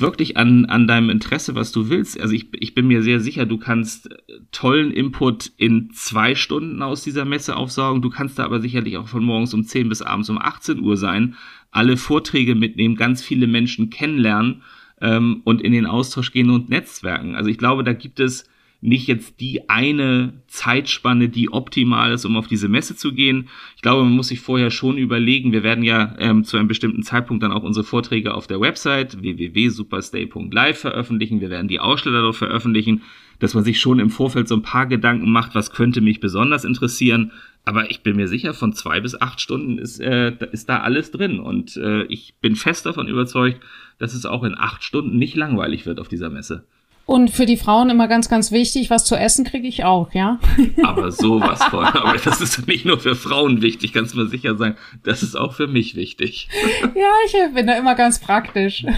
Wirklich 0.00 0.36
an, 0.36 0.66
an 0.66 0.86
deinem 0.86 1.10
Interesse, 1.10 1.54
was 1.54 1.72
du 1.72 1.88
willst. 1.88 2.20
Also 2.20 2.34
ich, 2.34 2.48
ich 2.54 2.74
bin 2.74 2.86
mir 2.86 3.02
sehr 3.02 3.20
sicher, 3.20 3.46
du 3.46 3.58
kannst 3.58 4.10
äh, 4.10 4.16
tollen 4.52 4.90
Input 4.90 5.52
in 5.56 5.90
zwei 5.92 6.34
Stunden 6.34 6.82
aus 6.82 7.02
dieser 7.02 7.24
Messe 7.24 7.56
aufsaugen. 7.56 8.02
Du 8.02 8.10
kannst 8.10 8.38
da 8.38 8.44
aber 8.44 8.60
sicherlich 8.60 8.96
auch 8.96 9.08
von 9.08 9.24
morgens 9.24 9.54
um 9.54 9.64
10 9.64 9.88
bis 9.88 10.02
abends 10.02 10.30
um 10.30 10.38
18 10.38 10.80
Uhr 10.80 10.96
sein, 10.96 11.36
alle 11.70 11.96
Vorträge 11.96 12.54
mitnehmen, 12.54 12.96
ganz 12.96 13.22
viele 13.22 13.46
Menschen 13.46 13.90
kennenlernen 13.90 14.62
ähm, 15.00 15.42
und 15.44 15.60
in 15.62 15.72
den 15.72 15.86
Austausch 15.86 16.32
gehen 16.32 16.50
und 16.50 16.68
netzwerken. 16.68 17.34
Also 17.34 17.50
ich 17.50 17.58
glaube, 17.58 17.84
da 17.84 17.92
gibt 17.92 18.20
es 18.20 18.48
nicht 18.84 19.08
jetzt 19.08 19.40
die 19.40 19.70
eine 19.70 20.34
Zeitspanne, 20.46 21.30
die 21.30 21.50
optimal 21.50 22.12
ist, 22.12 22.26
um 22.26 22.36
auf 22.36 22.48
diese 22.48 22.68
Messe 22.68 22.94
zu 22.94 23.14
gehen. 23.14 23.48
Ich 23.76 23.82
glaube, 23.82 24.04
man 24.04 24.12
muss 24.12 24.28
sich 24.28 24.40
vorher 24.40 24.70
schon 24.70 24.98
überlegen, 24.98 25.52
wir 25.52 25.62
werden 25.62 25.82
ja 25.82 26.14
ähm, 26.18 26.44
zu 26.44 26.58
einem 26.58 26.68
bestimmten 26.68 27.02
Zeitpunkt 27.02 27.42
dann 27.42 27.50
auch 27.50 27.62
unsere 27.62 27.84
Vorträge 27.84 28.34
auf 28.34 28.46
der 28.46 28.60
Website 28.60 29.22
www.superstay.live 29.22 30.78
veröffentlichen. 30.78 31.40
Wir 31.40 31.48
werden 31.48 31.66
die 31.66 31.80
Aussteller 31.80 32.20
dort 32.20 32.36
veröffentlichen, 32.36 33.00
dass 33.38 33.54
man 33.54 33.64
sich 33.64 33.80
schon 33.80 34.00
im 34.00 34.10
Vorfeld 34.10 34.48
so 34.48 34.54
ein 34.54 34.62
paar 34.62 34.86
Gedanken 34.86 35.30
macht, 35.32 35.54
was 35.54 35.70
könnte 35.70 36.02
mich 36.02 36.20
besonders 36.20 36.64
interessieren. 36.64 37.32
Aber 37.64 37.90
ich 37.90 38.02
bin 38.02 38.16
mir 38.16 38.28
sicher, 38.28 38.52
von 38.52 38.74
zwei 38.74 39.00
bis 39.00 39.18
acht 39.18 39.40
Stunden 39.40 39.78
ist, 39.78 39.98
äh, 39.98 40.36
ist 40.52 40.68
da 40.68 40.80
alles 40.80 41.10
drin. 41.10 41.40
Und 41.40 41.78
äh, 41.78 42.02
ich 42.04 42.34
bin 42.42 42.54
fest 42.54 42.84
davon 42.84 43.08
überzeugt, 43.08 43.60
dass 43.98 44.12
es 44.12 44.26
auch 44.26 44.44
in 44.44 44.58
acht 44.58 44.82
Stunden 44.82 45.16
nicht 45.16 45.36
langweilig 45.36 45.86
wird 45.86 46.00
auf 46.00 46.08
dieser 46.08 46.28
Messe. 46.28 46.66
Und 47.06 47.30
für 47.30 47.44
die 47.44 47.58
Frauen 47.58 47.90
immer 47.90 48.08
ganz, 48.08 48.30
ganz 48.30 48.50
wichtig, 48.50 48.88
was 48.88 49.04
zu 49.04 49.14
essen 49.14 49.44
kriege 49.44 49.68
ich 49.68 49.84
auch, 49.84 50.14
ja? 50.14 50.38
Aber 50.82 51.12
sowas 51.12 51.62
von. 51.64 51.84
Aber 51.84 52.16
das 52.16 52.40
ist 52.40 52.66
nicht 52.66 52.86
nur 52.86 52.98
für 52.98 53.14
Frauen 53.14 53.60
wichtig, 53.60 53.92
kannst 53.92 54.14
du 54.14 54.18
mir 54.18 54.26
sicher 54.26 54.56
sein. 54.56 54.74
Das 55.02 55.22
ist 55.22 55.36
auch 55.36 55.54
für 55.54 55.66
mich 55.66 55.96
wichtig. 55.96 56.48
Ja, 56.94 57.10
ich 57.26 57.54
bin 57.54 57.66
da 57.66 57.76
immer 57.76 57.94
ganz 57.94 58.20
praktisch. 58.20 58.86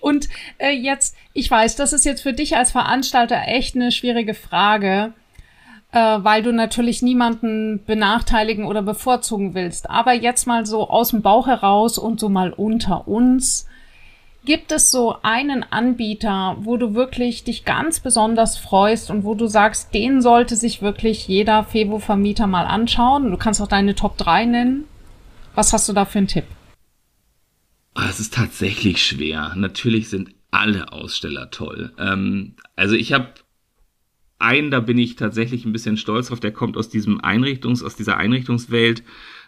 Und 0.00 0.28
äh, 0.58 0.70
jetzt, 0.70 1.16
Ich 1.32 1.50
weiß, 1.50 1.76
das 1.76 1.92
ist 1.92 2.04
jetzt 2.04 2.22
für 2.22 2.32
dich 2.32 2.56
als 2.56 2.72
Veranstalter 2.72 3.42
echt 3.46 3.74
eine 3.74 3.92
schwierige 3.92 4.34
Frage, 4.34 5.12
äh, 5.92 5.98
weil 5.98 6.42
du 6.42 6.52
natürlich 6.52 7.02
niemanden 7.02 7.84
benachteiligen 7.84 8.66
oder 8.66 8.82
bevorzugen 8.82 9.54
willst. 9.54 9.90
Aber 9.90 10.12
jetzt 10.12 10.46
mal 10.46 10.64
so 10.64 10.88
aus 10.88 11.10
dem 11.10 11.22
Bauch 11.22 11.46
heraus 11.46 11.98
und 11.98 12.20
so 12.20 12.28
mal 12.28 12.52
unter 12.52 13.08
uns. 13.08 13.66
Gibt 14.44 14.72
es 14.72 14.90
so 14.90 15.16
einen 15.22 15.64
Anbieter, 15.70 16.56
wo 16.60 16.78
du 16.78 16.94
wirklich 16.94 17.44
dich 17.44 17.66
ganz 17.66 18.00
besonders 18.00 18.56
freust 18.56 19.10
und 19.10 19.24
wo 19.24 19.34
du 19.34 19.46
sagst, 19.46 19.92
den 19.92 20.22
sollte 20.22 20.56
sich 20.56 20.80
wirklich 20.80 21.28
jeder 21.28 21.62
Fevo-Vermieter 21.62 22.46
mal 22.46 22.64
anschauen? 22.64 23.30
Du 23.30 23.36
kannst 23.36 23.60
auch 23.60 23.68
deine 23.68 23.94
Top 23.94 24.16
3 24.16 24.46
nennen. 24.46 24.84
Was 25.54 25.74
hast 25.74 25.88
du 25.88 25.92
da 25.92 26.06
für 26.06 26.18
einen 26.18 26.28
Tipp? 26.28 26.44
Ah, 27.94 28.06
es 28.08 28.18
ist 28.18 28.32
tatsächlich 28.32 29.04
schwer. 29.04 29.52
Natürlich 29.56 30.08
sind 30.08 30.30
alle 30.50 30.90
Aussteller 30.92 31.50
toll. 31.50 31.92
Ähm, 31.98 32.54
also 32.76 32.94
ich 32.94 33.12
habe 33.12 33.34
einen, 34.40 34.70
da 34.70 34.80
bin 34.80 34.98
ich 34.98 35.16
tatsächlich 35.16 35.64
ein 35.64 35.72
bisschen 35.72 35.96
stolz 35.96 36.28
drauf, 36.28 36.40
der 36.40 36.52
kommt 36.52 36.76
aus 36.76 36.88
diesem 36.88 37.20
Einrichtungs, 37.20 37.82
aus 37.82 37.96
dieser 37.96 38.16
Einrichtungswelt. 38.16 39.02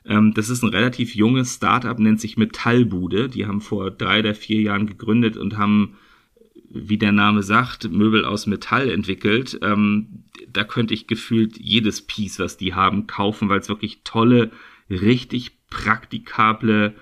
Ähm, 0.04 0.34
das 0.34 0.48
ist 0.48 0.62
ein 0.62 0.70
relativ 0.70 1.14
junges 1.14 1.54
Startup, 1.54 1.98
nennt 1.98 2.20
sich 2.20 2.36
Metallbude. 2.36 3.28
Die 3.28 3.46
haben 3.46 3.60
vor 3.60 3.90
drei 3.90 4.20
oder 4.20 4.34
vier 4.34 4.60
Jahren 4.60 4.86
gegründet 4.86 5.36
und 5.36 5.56
haben, 5.56 5.96
wie 6.70 6.98
der 6.98 7.12
Name 7.12 7.42
sagt, 7.42 7.90
Möbel 7.90 8.24
aus 8.24 8.46
Metall 8.46 8.90
entwickelt. 8.90 9.58
Ähm, 9.62 10.24
da 10.48 10.64
könnte 10.64 10.94
ich 10.94 11.06
gefühlt 11.06 11.58
jedes 11.58 12.02
Piece, 12.02 12.38
was 12.38 12.56
die 12.56 12.74
haben, 12.74 13.06
kaufen, 13.06 13.48
weil 13.48 13.60
es 13.60 13.68
wirklich 13.68 14.00
tolle, 14.04 14.50
richtig 14.90 15.52
praktikable 15.70 16.94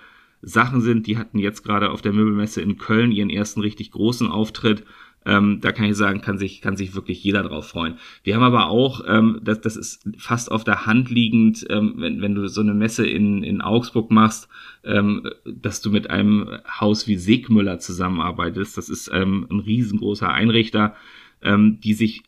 Sachen 0.42 0.80
sind. 0.80 1.06
Die 1.06 1.18
hatten 1.18 1.38
jetzt 1.38 1.64
gerade 1.64 1.90
auf 1.90 2.02
der 2.02 2.12
Möbelmesse 2.12 2.62
in 2.62 2.78
Köln 2.78 3.12
ihren 3.12 3.30
ersten 3.30 3.60
richtig 3.60 3.90
großen 3.90 4.28
Auftritt 4.28 4.84
ähm, 5.26 5.58
da 5.60 5.72
kann 5.72 5.84
ich 5.84 5.96
sagen, 5.96 6.22
kann 6.22 6.38
sich, 6.38 6.62
kann 6.62 6.76
sich 6.76 6.94
wirklich 6.94 7.22
jeder 7.22 7.42
drauf 7.42 7.68
freuen. 7.68 7.96
Wir 8.24 8.34
haben 8.34 8.42
aber 8.42 8.68
auch, 8.68 9.02
ähm, 9.06 9.40
das, 9.42 9.60
das 9.60 9.76
ist 9.76 10.08
fast 10.16 10.50
auf 10.50 10.64
der 10.64 10.86
Hand 10.86 11.10
liegend, 11.10 11.66
ähm, 11.68 11.94
wenn, 11.96 12.22
wenn 12.22 12.34
du 12.34 12.48
so 12.48 12.62
eine 12.62 12.74
Messe 12.74 13.06
in, 13.06 13.42
in 13.42 13.60
Augsburg 13.60 14.10
machst, 14.10 14.48
ähm, 14.84 15.28
dass 15.44 15.82
du 15.82 15.90
mit 15.90 16.08
einem 16.08 16.48
Haus 16.80 17.06
wie 17.06 17.16
Segmüller 17.16 17.78
zusammenarbeitest. 17.78 18.78
Das 18.78 18.88
ist 18.88 19.10
ähm, 19.12 19.46
ein 19.50 19.60
riesengroßer 19.60 20.32
Einrichter, 20.32 20.94
ähm, 21.42 21.80
die 21.80 21.94
sich 21.94 22.22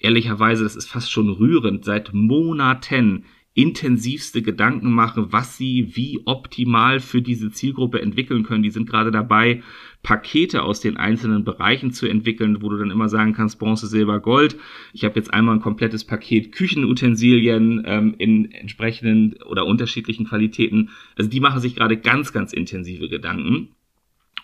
ehrlicherweise, 0.00 0.64
das 0.64 0.76
ist 0.76 0.88
fast 0.88 1.12
schon 1.12 1.28
rührend, 1.28 1.84
seit 1.84 2.14
Monaten 2.14 3.24
intensivste 3.54 4.42
Gedanken 4.42 4.92
machen, 4.92 5.32
was 5.32 5.56
sie 5.56 5.96
wie 5.96 6.20
optimal 6.24 7.00
für 7.00 7.20
diese 7.20 7.50
Zielgruppe 7.50 8.00
entwickeln 8.00 8.44
können. 8.44 8.62
Die 8.62 8.70
sind 8.70 8.88
gerade 8.88 9.10
dabei, 9.10 9.62
Pakete 10.02 10.62
aus 10.62 10.80
den 10.80 10.96
einzelnen 10.96 11.44
Bereichen 11.44 11.92
zu 11.92 12.06
entwickeln, 12.06 12.62
wo 12.62 12.68
du 12.68 12.78
dann 12.78 12.92
immer 12.92 13.08
sagen 13.08 13.32
kannst, 13.32 13.58
Bronze, 13.58 13.88
Silber, 13.88 14.20
Gold. 14.20 14.56
Ich 14.92 15.04
habe 15.04 15.16
jetzt 15.16 15.34
einmal 15.34 15.56
ein 15.56 15.60
komplettes 15.60 16.04
Paket 16.04 16.52
Küchenutensilien 16.52 17.82
ähm, 17.86 18.14
in 18.18 18.52
entsprechenden 18.52 19.42
oder 19.42 19.66
unterschiedlichen 19.66 20.26
Qualitäten. 20.26 20.90
Also 21.16 21.28
die 21.28 21.40
machen 21.40 21.60
sich 21.60 21.74
gerade 21.74 21.96
ganz, 21.96 22.32
ganz 22.32 22.52
intensive 22.52 23.08
Gedanken. 23.08 23.70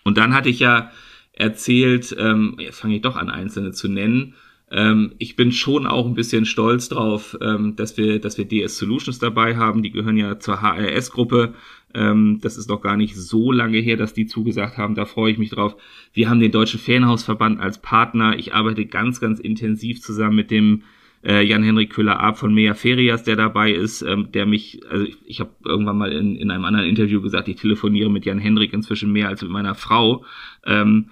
Und 0.03 0.19
dann 0.19 0.35
hatte 0.35 0.49
ich 0.49 0.59
ja 0.59 0.90
erzählt, 1.33 2.14
ähm, 2.19 2.57
jetzt 2.59 2.81
fange 2.81 2.97
ich 2.97 3.03
doch 3.03 3.16
an, 3.16 3.31
einzelne 3.31 3.71
zu 3.71 3.88
nennen, 3.88 4.35
ähm, 4.70 5.12
ich 5.18 5.37
bin 5.37 5.52
schon 5.52 5.87
auch 5.87 6.07
ein 6.07 6.14
bisschen 6.14 6.44
stolz 6.44 6.88
drauf, 6.88 7.37
ähm, 7.40 7.76
dass 7.76 7.96
wir, 7.96 8.18
dass 8.18 8.37
wir 8.37 8.46
DS 8.46 8.79
Solutions 8.79 9.18
dabei 9.18 9.57
haben. 9.57 9.83
Die 9.83 9.92
gehören 9.92 10.16
ja 10.16 10.40
zur 10.40 10.61
HRS-Gruppe. 10.61 11.55
Ähm, 11.94 12.40
das 12.42 12.59
ist 12.59 12.68
noch 12.68 12.81
gar 12.81 12.96
nicht 12.96 13.14
so 13.16 13.52
lange 13.52 13.79
her, 13.79 13.96
dass 13.96 14.12
die 14.12 14.26
zugesagt 14.26 14.76
haben. 14.76 14.96
Da 14.96 15.05
freue 15.05 15.31
ich 15.31 15.38
mich 15.38 15.50
drauf. 15.50 15.76
Wir 16.12 16.29
haben 16.29 16.40
den 16.40 16.50
Deutschen 16.50 16.81
Ferienhausverband 16.81 17.61
als 17.61 17.81
Partner. 17.81 18.37
Ich 18.38 18.55
arbeite 18.55 18.87
ganz, 18.87 19.20
ganz 19.20 19.38
intensiv 19.38 20.00
zusammen 20.00 20.35
mit 20.35 20.50
dem 20.50 20.83
äh, 21.24 21.42
Jan-Henrik 21.44 21.90
Köhler-Ab 21.90 22.38
von 22.38 22.52
Mea 22.52 22.74
Ferias, 22.74 23.22
der 23.22 23.37
dabei 23.37 23.72
ist, 23.72 24.02
ähm, 24.02 24.31
der 24.33 24.46
mich, 24.46 24.81
also 24.90 25.05
ich, 25.05 25.16
ich 25.24 25.40
habe 25.40 25.50
irgendwann 25.64 25.98
mal 25.98 26.12
in, 26.12 26.37
in 26.37 26.50
einem 26.50 26.64
anderen 26.64 26.87
Interview 26.88 27.20
gesagt, 27.20 27.48
ich 27.48 27.57
telefoniere 27.57 28.11
mit 28.11 28.26
Jan-Henrik 28.26 28.72
inzwischen 28.72 29.12
mehr 29.12 29.29
als 29.29 29.42
mit 29.42 29.50
meiner 29.50 29.74
Frau. 29.74 30.24
Ähm, 30.64 31.11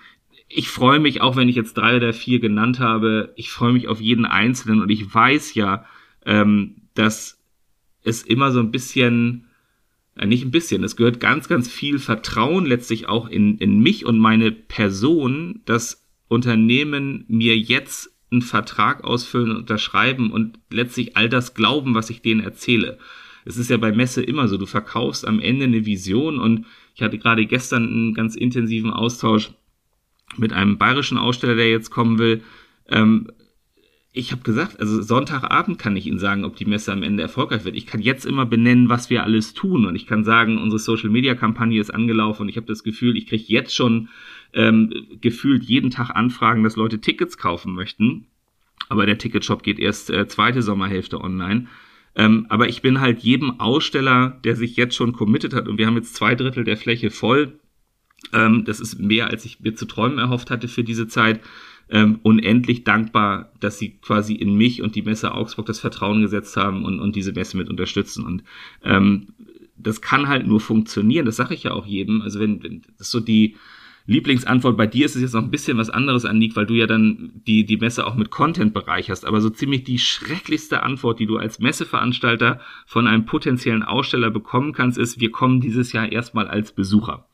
ich 0.56 0.68
freue 0.68 1.00
mich, 1.00 1.20
auch 1.20 1.34
wenn 1.34 1.48
ich 1.48 1.56
jetzt 1.56 1.74
drei 1.74 1.96
oder 1.96 2.12
vier 2.12 2.38
genannt 2.38 2.78
habe, 2.78 3.32
ich 3.34 3.50
freue 3.50 3.72
mich 3.72 3.88
auf 3.88 4.00
jeden 4.00 4.24
Einzelnen 4.24 4.80
und 4.80 4.88
ich 4.88 5.12
weiß 5.12 5.54
ja, 5.54 5.84
ähm, 6.24 6.76
dass 6.94 7.42
es 8.04 8.22
immer 8.22 8.52
so 8.52 8.60
ein 8.60 8.70
bisschen, 8.70 9.46
äh, 10.16 10.26
nicht 10.26 10.44
ein 10.44 10.52
bisschen, 10.52 10.84
es 10.84 10.94
gehört 10.94 11.18
ganz, 11.18 11.48
ganz 11.48 11.68
viel 11.68 11.98
Vertrauen 11.98 12.66
letztlich 12.66 13.08
auch 13.08 13.28
in, 13.28 13.58
in 13.58 13.80
mich 13.80 14.06
und 14.06 14.20
meine 14.20 14.52
Person, 14.52 15.62
dass 15.64 16.06
Unternehmen 16.28 17.24
mir 17.26 17.58
jetzt 17.58 18.14
einen 18.30 18.42
Vertrag 18.42 19.02
ausfüllen 19.02 19.50
und 19.50 19.56
unterschreiben 19.56 20.30
und 20.30 20.60
letztlich 20.70 21.16
all 21.16 21.28
das 21.28 21.54
glauben, 21.54 21.96
was 21.96 22.10
ich 22.10 22.22
denen 22.22 22.40
erzähle. 22.40 22.98
Es 23.44 23.56
ist 23.56 23.70
ja 23.70 23.76
bei 23.76 23.90
Messe 23.90 24.22
immer 24.22 24.46
so, 24.46 24.56
du 24.56 24.66
verkaufst 24.66 25.26
am 25.26 25.40
Ende 25.40 25.64
eine 25.64 25.84
Vision 25.84 26.38
und 26.38 26.64
ich 26.94 27.02
hatte 27.02 27.18
gerade 27.18 27.44
gestern 27.44 27.88
einen 27.88 28.14
ganz 28.14 28.36
intensiven 28.36 28.90
Austausch 28.92 29.50
mit 30.36 30.52
einem 30.52 30.78
bayerischen 30.78 31.18
Aussteller, 31.18 31.54
der 31.54 31.70
jetzt 31.70 31.90
kommen 31.90 32.18
will. 32.18 32.42
Ähm, 32.88 33.28
ich 34.16 34.30
habe 34.30 34.42
gesagt, 34.42 34.78
also 34.78 35.02
Sonntagabend 35.02 35.78
kann 35.78 35.96
ich 35.96 36.06
Ihnen 36.06 36.20
sagen, 36.20 36.44
ob 36.44 36.54
die 36.54 36.66
Messe 36.66 36.92
am 36.92 37.02
Ende 37.02 37.24
erfolgreich 37.24 37.64
wird. 37.64 37.74
Ich 37.74 37.86
kann 37.86 38.00
jetzt 38.00 38.24
immer 38.24 38.46
benennen, 38.46 38.88
was 38.88 39.10
wir 39.10 39.24
alles 39.24 39.54
tun 39.54 39.86
und 39.86 39.96
ich 39.96 40.06
kann 40.06 40.22
sagen, 40.22 40.58
unsere 40.58 40.78
Social-Media-Kampagne 40.78 41.80
ist 41.80 41.92
angelaufen 41.92 42.42
und 42.42 42.48
ich 42.48 42.56
habe 42.56 42.66
das 42.66 42.84
Gefühl, 42.84 43.16
ich 43.16 43.26
kriege 43.26 43.44
jetzt 43.48 43.74
schon 43.74 44.08
ähm, 44.52 44.92
gefühlt 45.20 45.64
jeden 45.64 45.90
Tag 45.90 46.10
Anfragen, 46.10 46.62
dass 46.62 46.76
Leute 46.76 47.00
Tickets 47.00 47.38
kaufen 47.38 47.74
möchten. 47.74 48.26
Aber 48.88 49.04
der 49.04 49.18
Ticketshop 49.18 49.64
geht 49.64 49.80
erst 49.80 50.10
äh, 50.10 50.28
zweite 50.28 50.62
Sommerhälfte 50.62 51.20
online. 51.20 51.66
Ähm, 52.14 52.46
aber 52.48 52.68
ich 52.68 52.82
bin 52.82 53.00
halt 53.00 53.20
jedem 53.20 53.58
Aussteller, 53.58 54.38
der 54.44 54.54
sich 54.54 54.76
jetzt 54.76 54.94
schon 54.94 55.12
committed 55.12 55.54
hat 55.54 55.66
und 55.66 55.78
wir 55.78 55.88
haben 55.88 55.96
jetzt 55.96 56.14
zwei 56.14 56.36
Drittel 56.36 56.62
der 56.62 56.76
Fläche 56.76 57.10
voll, 57.10 57.58
ähm, 58.32 58.64
das 58.64 58.80
ist 58.80 58.98
mehr, 58.98 59.28
als 59.28 59.44
ich 59.44 59.60
mir 59.60 59.74
zu 59.74 59.86
träumen 59.86 60.18
erhofft 60.18 60.50
hatte 60.50 60.68
für 60.68 60.84
diese 60.84 61.06
Zeit. 61.08 61.40
Ähm, 61.90 62.18
unendlich 62.22 62.84
dankbar, 62.84 63.52
dass 63.60 63.78
sie 63.78 63.98
quasi 64.00 64.32
in 64.34 64.56
mich 64.56 64.80
und 64.80 64.94
die 64.94 65.02
Messe 65.02 65.34
Augsburg 65.34 65.66
das 65.66 65.80
Vertrauen 65.80 66.22
gesetzt 66.22 66.56
haben 66.56 66.82
und, 66.82 66.98
und 66.98 67.14
diese 67.14 67.32
Messe 67.32 67.58
mit 67.58 67.68
unterstützen. 67.68 68.24
Und 68.24 68.42
ähm, 68.82 69.26
das 69.76 70.00
kann 70.00 70.28
halt 70.28 70.46
nur 70.46 70.60
funktionieren, 70.60 71.26
das 71.26 71.36
sage 71.36 71.54
ich 71.54 71.64
ja 71.64 71.72
auch 71.72 71.84
jedem. 71.84 72.22
Also 72.22 72.40
wenn, 72.40 72.62
wenn 72.62 72.82
das 72.96 73.10
so 73.10 73.20
die 73.20 73.56
Lieblingsantwort 74.06 74.76
bei 74.76 74.86
dir 74.86 75.06
ist 75.06 75.16
es 75.16 75.22
jetzt 75.22 75.32
noch 75.32 75.42
ein 75.42 75.50
bisschen 75.50 75.78
was 75.78 75.88
anderes, 75.88 76.26
Anik, 76.26 76.56
weil 76.56 76.66
du 76.66 76.74
ja 76.74 76.86
dann 76.86 77.32
die, 77.46 77.64
die 77.64 77.78
Messe 77.78 78.06
auch 78.06 78.16
mit 78.16 78.30
Content 78.30 78.74
bereicherst. 78.74 79.24
Aber 79.24 79.40
so 79.40 79.48
ziemlich 79.48 79.84
die 79.84 79.98
schrecklichste 79.98 80.82
Antwort, 80.82 81.20
die 81.20 81.26
du 81.26 81.38
als 81.38 81.58
Messeveranstalter 81.58 82.60
von 82.86 83.06
einem 83.06 83.24
potenziellen 83.24 83.82
Aussteller 83.82 84.30
bekommen 84.30 84.72
kannst, 84.72 84.98
ist, 84.98 85.20
wir 85.20 85.30
kommen 85.30 85.60
dieses 85.60 85.92
Jahr 85.92 86.12
erstmal 86.12 86.48
als 86.48 86.72
Besucher. 86.72 87.26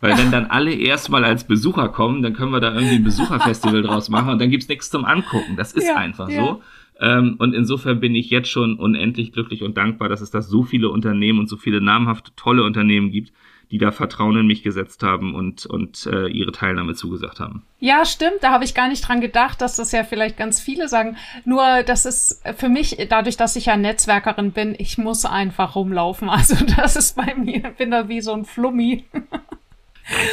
Weil 0.00 0.16
wenn 0.16 0.30
dann 0.30 0.46
alle 0.46 0.72
erstmal 0.72 1.24
als 1.24 1.44
Besucher 1.44 1.88
kommen, 1.88 2.22
dann 2.22 2.32
können 2.32 2.52
wir 2.52 2.60
da 2.60 2.72
irgendwie 2.72 2.96
ein 2.96 3.04
Besucherfestival 3.04 3.82
draus 3.82 4.08
machen 4.08 4.30
und 4.30 4.40
dann 4.40 4.50
gibt's 4.50 4.68
nichts 4.68 4.90
zum 4.90 5.04
Angucken. 5.04 5.56
Das 5.56 5.72
ist 5.72 5.88
ja, 5.88 5.96
einfach 5.96 6.28
ja. 6.28 6.42
so. 6.42 6.62
Ähm, 7.00 7.36
und 7.38 7.54
insofern 7.54 8.00
bin 8.00 8.14
ich 8.14 8.30
jetzt 8.30 8.50
schon 8.50 8.78
unendlich 8.78 9.32
glücklich 9.32 9.62
und 9.62 9.76
dankbar, 9.76 10.08
dass 10.08 10.20
es 10.20 10.30
da 10.30 10.42
so 10.42 10.62
viele 10.62 10.90
Unternehmen 10.90 11.38
und 11.38 11.48
so 11.48 11.56
viele 11.56 11.80
namhafte, 11.80 12.32
tolle 12.36 12.62
Unternehmen 12.62 13.10
gibt, 13.10 13.32
die 13.70 13.78
da 13.78 13.92
Vertrauen 13.92 14.36
in 14.36 14.46
mich 14.46 14.62
gesetzt 14.62 15.02
haben 15.02 15.34
und, 15.34 15.64
und 15.64 16.06
äh, 16.06 16.26
ihre 16.26 16.50
Teilnahme 16.50 16.94
zugesagt 16.94 17.38
haben. 17.38 17.62
Ja, 17.78 18.04
stimmt. 18.04 18.38
Da 18.42 18.50
habe 18.50 18.64
ich 18.64 18.74
gar 18.74 18.88
nicht 18.88 19.06
dran 19.06 19.20
gedacht, 19.20 19.60
dass 19.60 19.76
das 19.76 19.92
ja 19.92 20.02
vielleicht 20.02 20.36
ganz 20.36 20.60
viele 20.60 20.88
sagen. 20.88 21.16
Nur, 21.44 21.82
das 21.84 22.04
ist 22.04 22.42
für 22.56 22.68
mich, 22.68 22.96
dadurch, 23.08 23.36
dass 23.36 23.56
ich 23.56 23.66
ja 23.66 23.76
Netzwerkerin 23.76 24.50
bin, 24.50 24.74
ich 24.76 24.98
muss 24.98 25.24
einfach 25.24 25.76
rumlaufen. 25.76 26.28
Also 26.40 26.56
das 26.76 26.96
ist 26.96 27.16
bei 27.16 27.34
mir, 27.34 27.60
bin 27.76 27.90
da 27.90 28.08
wie 28.08 28.22
so 28.22 28.32
ein 28.32 28.44
Flummi. 28.44 29.04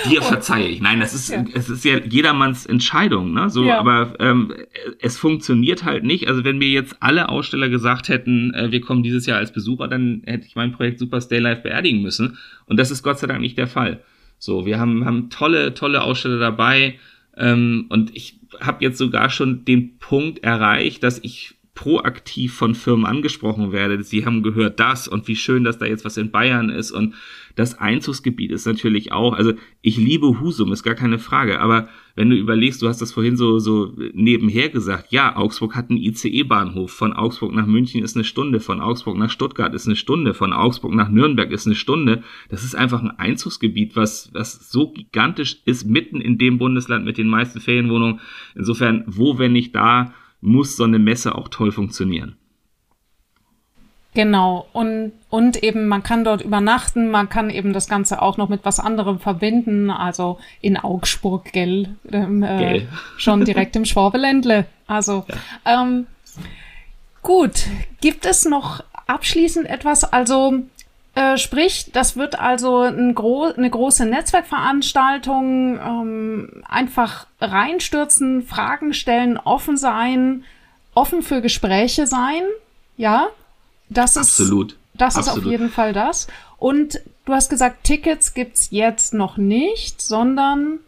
Dir 0.09 0.21
verzeihe 0.21 0.67
ich. 0.67 0.81
Nein, 0.81 0.99
das 0.99 1.13
ist, 1.13 1.29
ja. 1.29 1.45
es 1.53 1.69
ist 1.69 1.85
ja 1.85 1.99
jedermanns 1.99 2.65
Entscheidung, 2.65 3.33
ne? 3.33 3.49
So, 3.49 3.65
ja. 3.65 3.77
aber 3.77 4.13
ähm, 4.19 4.53
es 4.99 5.17
funktioniert 5.17 5.83
halt 5.83 6.03
nicht. 6.03 6.27
Also 6.27 6.43
wenn 6.43 6.57
mir 6.57 6.69
jetzt 6.69 6.97
alle 6.99 7.29
Aussteller 7.29 7.69
gesagt 7.69 8.09
hätten, 8.09 8.53
äh, 8.53 8.71
wir 8.71 8.81
kommen 8.81 9.03
dieses 9.03 9.25
Jahr 9.25 9.37
als 9.37 9.53
Besucher, 9.53 9.87
dann 9.87 10.23
hätte 10.25 10.47
ich 10.47 10.55
mein 10.55 10.71
Projekt 10.71 10.99
Super 10.99 11.21
Stay 11.21 11.39
Live 11.39 11.61
beerdigen 11.61 12.01
müssen. 12.01 12.37
Und 12.65 12.77
das 12.77 12.89
ist 12.89 13.03
Gott 13.03 13.19
sei 13.19 13.27
Dank 13.27 13.41
nicht 13.41 13.57
der 13.57 13.67
Fall. 13.67 14.01
So, 14.39 14.65
wir 14.65 14.79
haben, 14.79 15.05
haben 15.05 15.29
tolle, 15.29 15.73
tolle 15.73 16.01
Aussteller 16.01 16.39
dabei. 16.39 16.99
Ähm, 17.35 17.85
und 17.89 18.15
ich 18.15 18.39
habe 18.59 18.83
jetzt 18.83 18.97
sogar 18.97 19.29
schon 19.29 19.63
den 19.65 19.99
Punkt 19.99 20.43
erreicht, 20.43 21.03
dass 21.03 21.19
ich 21.19 21.56
proaktiv 21.77 22.55
von 22.55 22.73
Firmen 22.73 23.05
angesprochen 23.05 23.71
werde. 23.71 24.01
Sie 24.01 24.25
haben 24.25 24.41
gehört 24.41 24.79
das 24.79 25.07
und 25.07 25.27
wie 25.27 25.35
schön, 25.35 25.63
dass 25.63 25.77
da 25.77 25.85
jetzt 25.85 26.05
was 26.05 26.17
in 26.17 26.31
Bayern 26.31 26.69
ist 26.69 26.91
und 26.91 27.13
das 27.55 27.77
Einzugsgebiet 27.77 28.51
ist 28.51 28.65
natürlich 28.65 29.11
auch, 29.11 29.33
also 29.33 29.53
ich 29.81 29.97
liebe 29.97 30.39
Husum, 30.39 30.71
ist 30.73 30.81
gar 30.81 30.95
keine 30.95 31.19
Frage, 31.19 31.59
aber 31.59 31.87
wenn 32.15 32.31
du 32.31 32.35
überlegst, 32.35 32.81
du 32.81 32.87
hast 32.87 32.99
das 32.99 33.11
vorhin 33.11 33.37
so, 33.37 33.59
so 33.59 33.93
nebenher 34.13 34.69
gesagt, 34.69 35.11
ja, 35.11 35.35
Augsburg 35.35 35.75
hat 35.75 35.91
einen 35.91 35.99
ICE-Bahnhof, 35.99 36.91
von 36.91 37.13
Augsburg 37.13 37.53
nach 37.53 37.67
München 37.67 38.03
ist 38.03 38.15
eine 38.15 38.23
Stunde, 38.23 38.59
von 38.59 38.81
Augsburg 38.81 39.15
nach 39.15 39.29
Stuttgart 39.29 39.75
ist 39.75 39.85
eine 39.85 39.95
Stunde, 39.95 40.33
von 40.33 40.53
Augsburg 40.53 40.95
nach 40.95 41.09
Nürnberg 41.09 41.51
ist 41.51 41.67
eine 41.67 41.75
Stunde. 41.75 42.23
Das 42.49 42.63
ist 42.63 42.75
einfach 42.75 43.03
ein 43.03 43.11
Einzugsgebiet, 43.11 43.95
was, 43.95 44.31
was 44.33 44.71
so 44.71 44.91
gigantisch 44.91 45.61
ist, 45.65 45.85
mitten 45.85 46.21
in 46.21 46.39
dem 46.39 46.57
Bundesland 46.57 47.05
mit 47.05 47.19
den 47.19 47.29
meisten 47.29 47.59
Ferienwohnungen. 47.59 48.19
Insofern, 48.55 49.03
wo, 49.05 49.37
wenn 49.37 49.53
nicht 49.53 49.75
da, 49.75 50.13
muss 50.41 50.76
so 50.76 50.84
eine 50.84 51.00
Messe 51.00 51.36
auch 51.36 51.47
toll 51.47 51.71
funktionieren. 51.71 52.38
Genau, 54.13 54.67
und, 54.73 55.12
und 55.30 55.62
eben 55.63 55.88
man 55.88 56.02
kann 56.02 56.23
dort 56.23 56.41
übernachten, 56.41 57.12
man 57.12 57.30
kann 57.30 57.52
eben 57.52 57.71
das 57.71 57.88
Ganze 57.88 58.19
auch 58.19 58.38
noch 58.38 58.50
mit 58.50 58.62
was 58.63 58.80
anderem 58.80 59.19
verbinden, 59.19 59.91
also 59.91 60.39
in 60.60 60.76
Augsburg, 60.76 61.52
gell, 61.54 61.89
ähm, 62.12 62.41
äh, 62.41 62.88
schon 63.17 63.45
direkt 63.45 63.76
im 63.76 63.86
Schwabeländle. 63.86 64.65
Also 64.88 65.26
ja. 65.28 65.84
ähm, 65.84 66.08
gut, 67.21 67.67
gibt 68.02 68.26
es 68.26 68.45
noch 68.45 68.84
abschließend 69.06 69.67
etwas? 69.67 70.04
Also 70.04 70.63
äh, 71.17 71.38
sprich, 71.39 71.89
das 71.91 72.15
wird 72.15 72.38
also 72.38 72.82
ein 72.82 73.15
gro 73.15 73.45
eine 73.45 73.71
große 73.71 74.06
Netzwerkveranstaltung, 74.06 75.80
ähm, 75.80 76.63
einfach 76.69 77.25
reinstürzen, 77.41 78.43
Fragen 78.43 78.93
stellen, 78.93 79.39
offen 79.39 79.77
sein, 79.77 80.43
offen 80.93 81.23
für 81.23 81.41
Gespräche 81.41 82.06
sein, 82.06 82.43
ja? 82.97 83.30
Das 83.89 84.15
Absolut. 84.15 84.73
ist, 84.73 84.80
das 84.93 85.15
Absolut. 85.15 85.38
ist 85.39 85.45
auf 85.45 85.51
jeden 85.51 85.69
Fall 85.71 85.91
das. 85.91 86.27
Und 86.60 87.01
du 87.25 87.34
hast 87.34 87.49
gesagt, 87.49 87.84
Tickets 87.84 88.36
gibt's 88.36 88.67
jetzt 88.69 89.15
noch 89.15 89.38
nicht, 89.38 89.99
sondern 90.01 90.80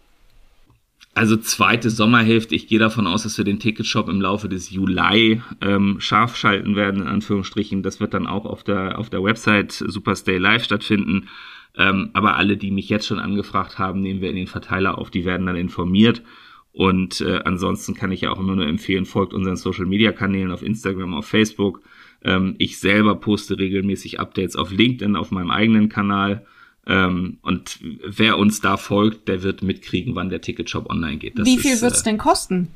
also 1.14 1.36
zweite 1.38 1.90
Sommerhälfte, 1.90 2.56
ich 2.56 2.68
gehe 2.68 2.80
davon 2.80 3.08
aus, 3.08 3.24
dass 3.24 3.38
wir 3.38 3.46
den 3.46 3.60
Ticketshop 3.60 4.10
im 4.10 4.22
Laufe 4.22 4.48
des 4.48 4.70
Juli 4.70 5.42
ähm, 5.62 5.98
scharf 6.00 6.36
schalten 6.36 6.76
werden, 6.76 7.02
in 7.02 7.08
Anführungsstrichen. 7.08 7.84
Das 7.84 8.00
wird 8.00 8.14
dann 8.14 8.28
auch 8.28 8.46
auf 8.46 8.64
der, 8.64 8.98
auf 8.98 9.10
der 9.10 9.24
Website 9.24 9.72
Superstay 9.72 10.38
Live 10.38 10.64
stattfinden. 10.64 11.28
Ähm, 11.76 12.10
aber 12.14 12.36
alle, 12.36 12.58
die 12.58 12.72
mich 12.72 12.90
jetzt 12.90 13.08
schon 13.08 13.20
angefragt 13.20 13.80
haben, 13.80 14.02
nehmen 14.02 14.22
wir 14.22 14.30
in 14.30 14.36
den 14.36 14.48
Verteiler 14.48 14.98
auf, 14.98 15.10
die 15.10 15.26
werden 15.26 15.46
dann 15.48 15.56
informiert. 15.56 16.24
Und 16.72 17.22
äh, 17.22 17.42
ansonsten 17.44 17.96
kann 17.96 18.12
ich 18.12 18.22
ja 18.22 18.32
auch 18.32 18.40
immer 18.40 18.56
nur 18.56 18.68
empfehlen, 18.68 19.06
folgt 19.06 19.34
unseren 19.34 19.58
Social 19.58 19.86
Media 19.86 20.12
Kanälen 20.12 20.52
auf 20.52 20.64
Instagram, 20.64 21.14
auf 21.14 21.26
Facebook. 21.26 21.82
Ähm, 22.24 22.56
ich 22.60 22.80
selber 22.80 23.16
poste 23.16 23.58
regelmäßig 23.58 24.20
Updates 24.20 24.56
auf 24.56 24.72
LinkedIn, 24.72 25.16
auf 25.16 25.32
meinem 25.32 25.52
eigenen 25.52 25.90
Kanal. 25.90 26.46
Ähm, 26.90 27.38
und 27.44 27.80
wer 28.04 28.40
uns 28.40 28.62
da 28.62 28.76
folgt, 28.76 29.28
der 29.28 29.44
wird 29.44 29.62
mitkriegen, 29.62 30.16
wann 30.16 30.30
der 30.30 30.42
Ticketshop 30.42 30.90
online 30.90 31.18
geht. 31.18 31.38
Das 31.38 31.46
Wie 31.46 31.60
viel 31.60 31.80
wird 31.82 31.94
es 31.94 32.02
äh, 32.02 32.06
denn 32.06 32.18
kosten? 32.18 32.70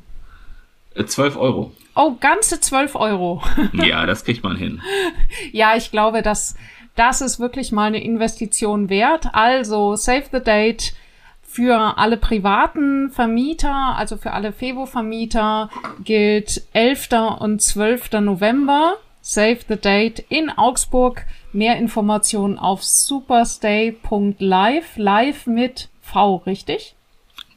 12 1.04 1.36
äh, 1.36 1.40
Euro. 1.40 1.74
Oh, 1.96 2.14
ganze 2.20 2.60
12 2.60 2.96
Euro. 2.96 3.42
ja, 3.74 4.06
das 4.06 4.24
kriegt 4.24 4.44
man 4.44 4.56
hin. 4.56 4.82
Ja, 5.52 5.76
ich 5.76 5.90
glaube, 5.90 6.22
dass 6.22 6.56
das 6.96 7.22
ist 7.22 7.40
wirklich 7.40 7.72
mal 7.72 7.88
eine 7.88 8.04
Investition 8.04 8.88
wert. 8.88 9.30
Also, 9.34 9.96
save 9.96 10.26
the 10.32 10.40
date 10.40 10.94
für 11.42 11.98
alle 11.98 12.18
privaten 12.18 13.10
Vermieter, 13.10 13.96
also 13.96 14.18
für 14.18 14.32
alle 14.32 14.52
Fevo-Vermieter 14.54 15.70
gilt 16.04 16.64
11. 16.74 17.10
und 17.40 17.62
12. 17.62 18.12
November. 18.22 18.98
Save 19.22 19.60
the 19.70 19.78
Date 19.78 20.20
in 20.30 20.50
Augsburg. 20.50 21.26
Mehr 21.54 21.78
Informationen 21.78 22.60
auf 22.60 22.84
superstay.live. 22.84 24.98
Live 24.98 25.48
mit 25.48 25.88
V, 26.02 26.36
richtig? 26.46 26.96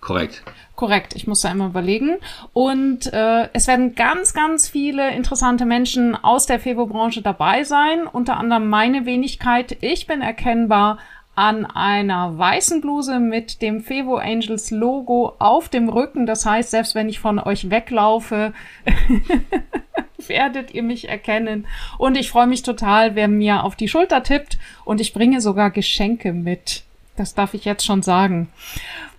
Korrekt. 0.00 0.44
Korrekt, 0.76 1.16
ich 1.16 1.26
muss 1.26 1.40
da 1.40 1.50
einmal 1.50 1.70
überlegen. 1.70 2.18
Und 2.52 3.12
äh, 3.12 3.48
es 3.54 3.66
werden 3.66 3.94
ganz, 3.94 4.34
ganz 4.34 4.68
viele 4.68 5.10
interessante 5.12 5.64
Menschen 5.64 6.14
aus 6.14 6.46
der 6.46 6.60
Fevo-Branche 6.60 7.22
dabei 7.22 7.64
sein. 7.64 8.06
Unter 8.06 8.36
anderem 8.36 8.68
meine 8.68 9.06
Wenigkeit. 9.06 9.78
Ich 9.80 10.06
bin 10.06 10.20
erkennbar 10.20 10.98
an 11.36 11.66
einer 11.66 12.36
weißen 12.36 12.80
Bluse 12.80 13.20
mit 13.20 13.60
dem 13.60 13.82
Fevo 13.82 14.16
Angels 14.16 14.70
Logo 14.70 15.34
auf 15.38 15.68
dem 15.68 15.90
Rücken. 15.90 16.26
Das 16.26 16.46
heißt, 16.46 16.70
selbst 16.70 16.94
wenn 16.94 17.10
ich 17.10 17.20
von 17.20 17.38
euch 17.38 17.70
weglaufe, 17.70 18.54
werdet 20.26 20.72
ihr 20.72 20.82
mich 20.82 21.08
erkennen. 21.08 21.66
Und 21.98 22.16
ich 22.16 22.30
freue 22.30 22.46
mich 22.46 22.62
total, 22.62 23.14
wer 23.14 23.28
mir 23.28 23.64
auf 23.64 23.76
die 23.76 23.88
Schulter 23.88 24.22
tippt. 24.22 24.58
Und 24.86 25.00
ich 25.00 25.12
bringe 25.12 25.42
sogar 25.42 25.70
Geschenke 25.70 26.32
mit. 26.32 26.84
Das 27.16 27.34
darf 27.34 27.52
ich 27.52 27.66
jetzt 27.66 27.84
schon 27.84 28.02
sagen. 28.02 28.48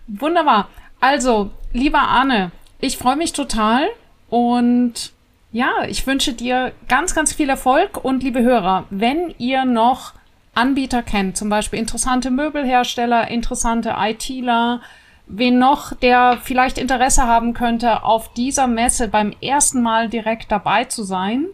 Wunderbar. 0.08 0.69
Also, 0.99 1.51
lieber 1.71 2.01
Arne, 2.01 2.51
ich 2.80 2.97
freue 2.97 3.15
mich 3.15 3.34
total 3.34 3.88
und 4.30 5.13
ja, 5.51 5.84
ich 5.88 6.06
wünsche 6.08 6.34
dir 6.34 6.73
ganz, 6.88 7.13
ganz 7.13 7.34
viel 7.34 7.49
Erfolg 7.49 8.03
und 8.03 8.23
liebe 8.23 8.41
Hörer, 8.41 8.86
wenn 8.89 9.34
ihr 9.38 9.65
noch 9.65 10.13
Anbieter 10.58 11.04
kennt, 11.04 11.38
zum 11.38 11.50
Beispiel 11.50 11.80
interessante 11.80 12.32
Möbelhersteller, 12.32 13.30
interessante 13.30 13.96
ITler, 13.98 14.82
wen 15.28 15.60
noch, 15.60 15.93
der 15.93 16.39
vielleicht 16.41 16.78
Interesse 16.78 17.28
haben 17.28 17.54
könnte, 17.54 18.04
auf 18.04 18.34
dieser 18.34 18.65
Messe 18.65 19.08
beim 19.08 19.34
ersten 19.39 19.82
Mal 19.82 20.10
direkt 20.10 20.52
dabei 20.52 20.86
zu 20.86 21.04
sein. 21.04 21.46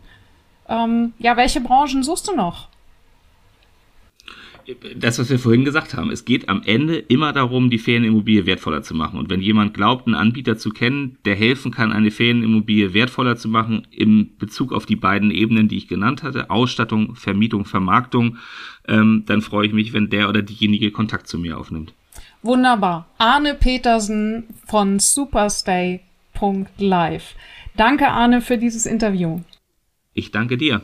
Ähm, 0.70 1.14
ja, 1.20 1.36
welche 1.36 1.60
Branchen 1.60 2.04
suchst 2.04 2.30
du 2.30 2.36
noch? 2.36 2.70
Das, 4.96 5.20
was 5.20 5.30
wir 5.30 5.40
vorhin 5.40 5.66
gesagt 5.66 5.94
haben, 5.94 6.12
es 6.12 6.26
geht 6.26 6.50
am 6.50 6.62
Ende 6.64 6.98
immer 6.98 7.34
darum, 7.34 7.70
die 7.70 7.78
Ferienimmobilie 7.78 8.46
wertvoller 8.46 8.82
zu 8.82 8.96
machen. 8.96 9.20
Und 9.20 9.30
wenn 9.30 9.42
jemand 9.42 9.74
glaubt, 9.74 10.08
einen 10.08 10.16
Anbieter 10.16 10.58
zu 10.58 10.70
kennen, 10.70 11.18
der 11.26 11.36
helfen 11.36 11.72
kann, 11.72 11.92
eine 11.92 12.12
Ferienimmobilie 12.12 12.94
wertvoller 12.94 13.36
zu 13.36 13.50
machen, 13.50 13.88
im 13.92 14.38
Bezug 14.38 14.72
auf 14.72 14.86
die 14.86 14.96
beiden 14.96 15.32
Ebenen, 15.32 15.68
die 15.68 15.78
ich 15.78 15.88
genannt 15.88 16.24
hatte, 16.24 16.50
Ausstattung, 16.50 17.16
Vermietung, 17.16 17.66
Vermarktung, 17.66 18.38
ähm, 18.88 19.24
dann 19.26 19.42
freue 19.42 19.68
ich 19.68 19.74
mich, 19.74 19.94
wenn 19.94 20.10
der 20.10 20.30
oder 20.30 20.42
diejenige 20.42 20.92
Kontakt 20.92 21.28
zu 21.28 21.38
mir 21.38 21.58
aufnimmt. 21.58 21.94
Wunderbar. 22.42 23.08
Arne 23.18 23.56
Petersen 23.56 24.46
von 24.68 25.00
superstay.live. 25.00 27.36
Danke, 27.76 28.08
Arne, 28.08 28.42
für 28.42 28.58
dieses 28.58 28.86
Interview. 28.86 29.42
Ich 30.14 30.32
danke 30.32 30.58
dir. 30.58 30.84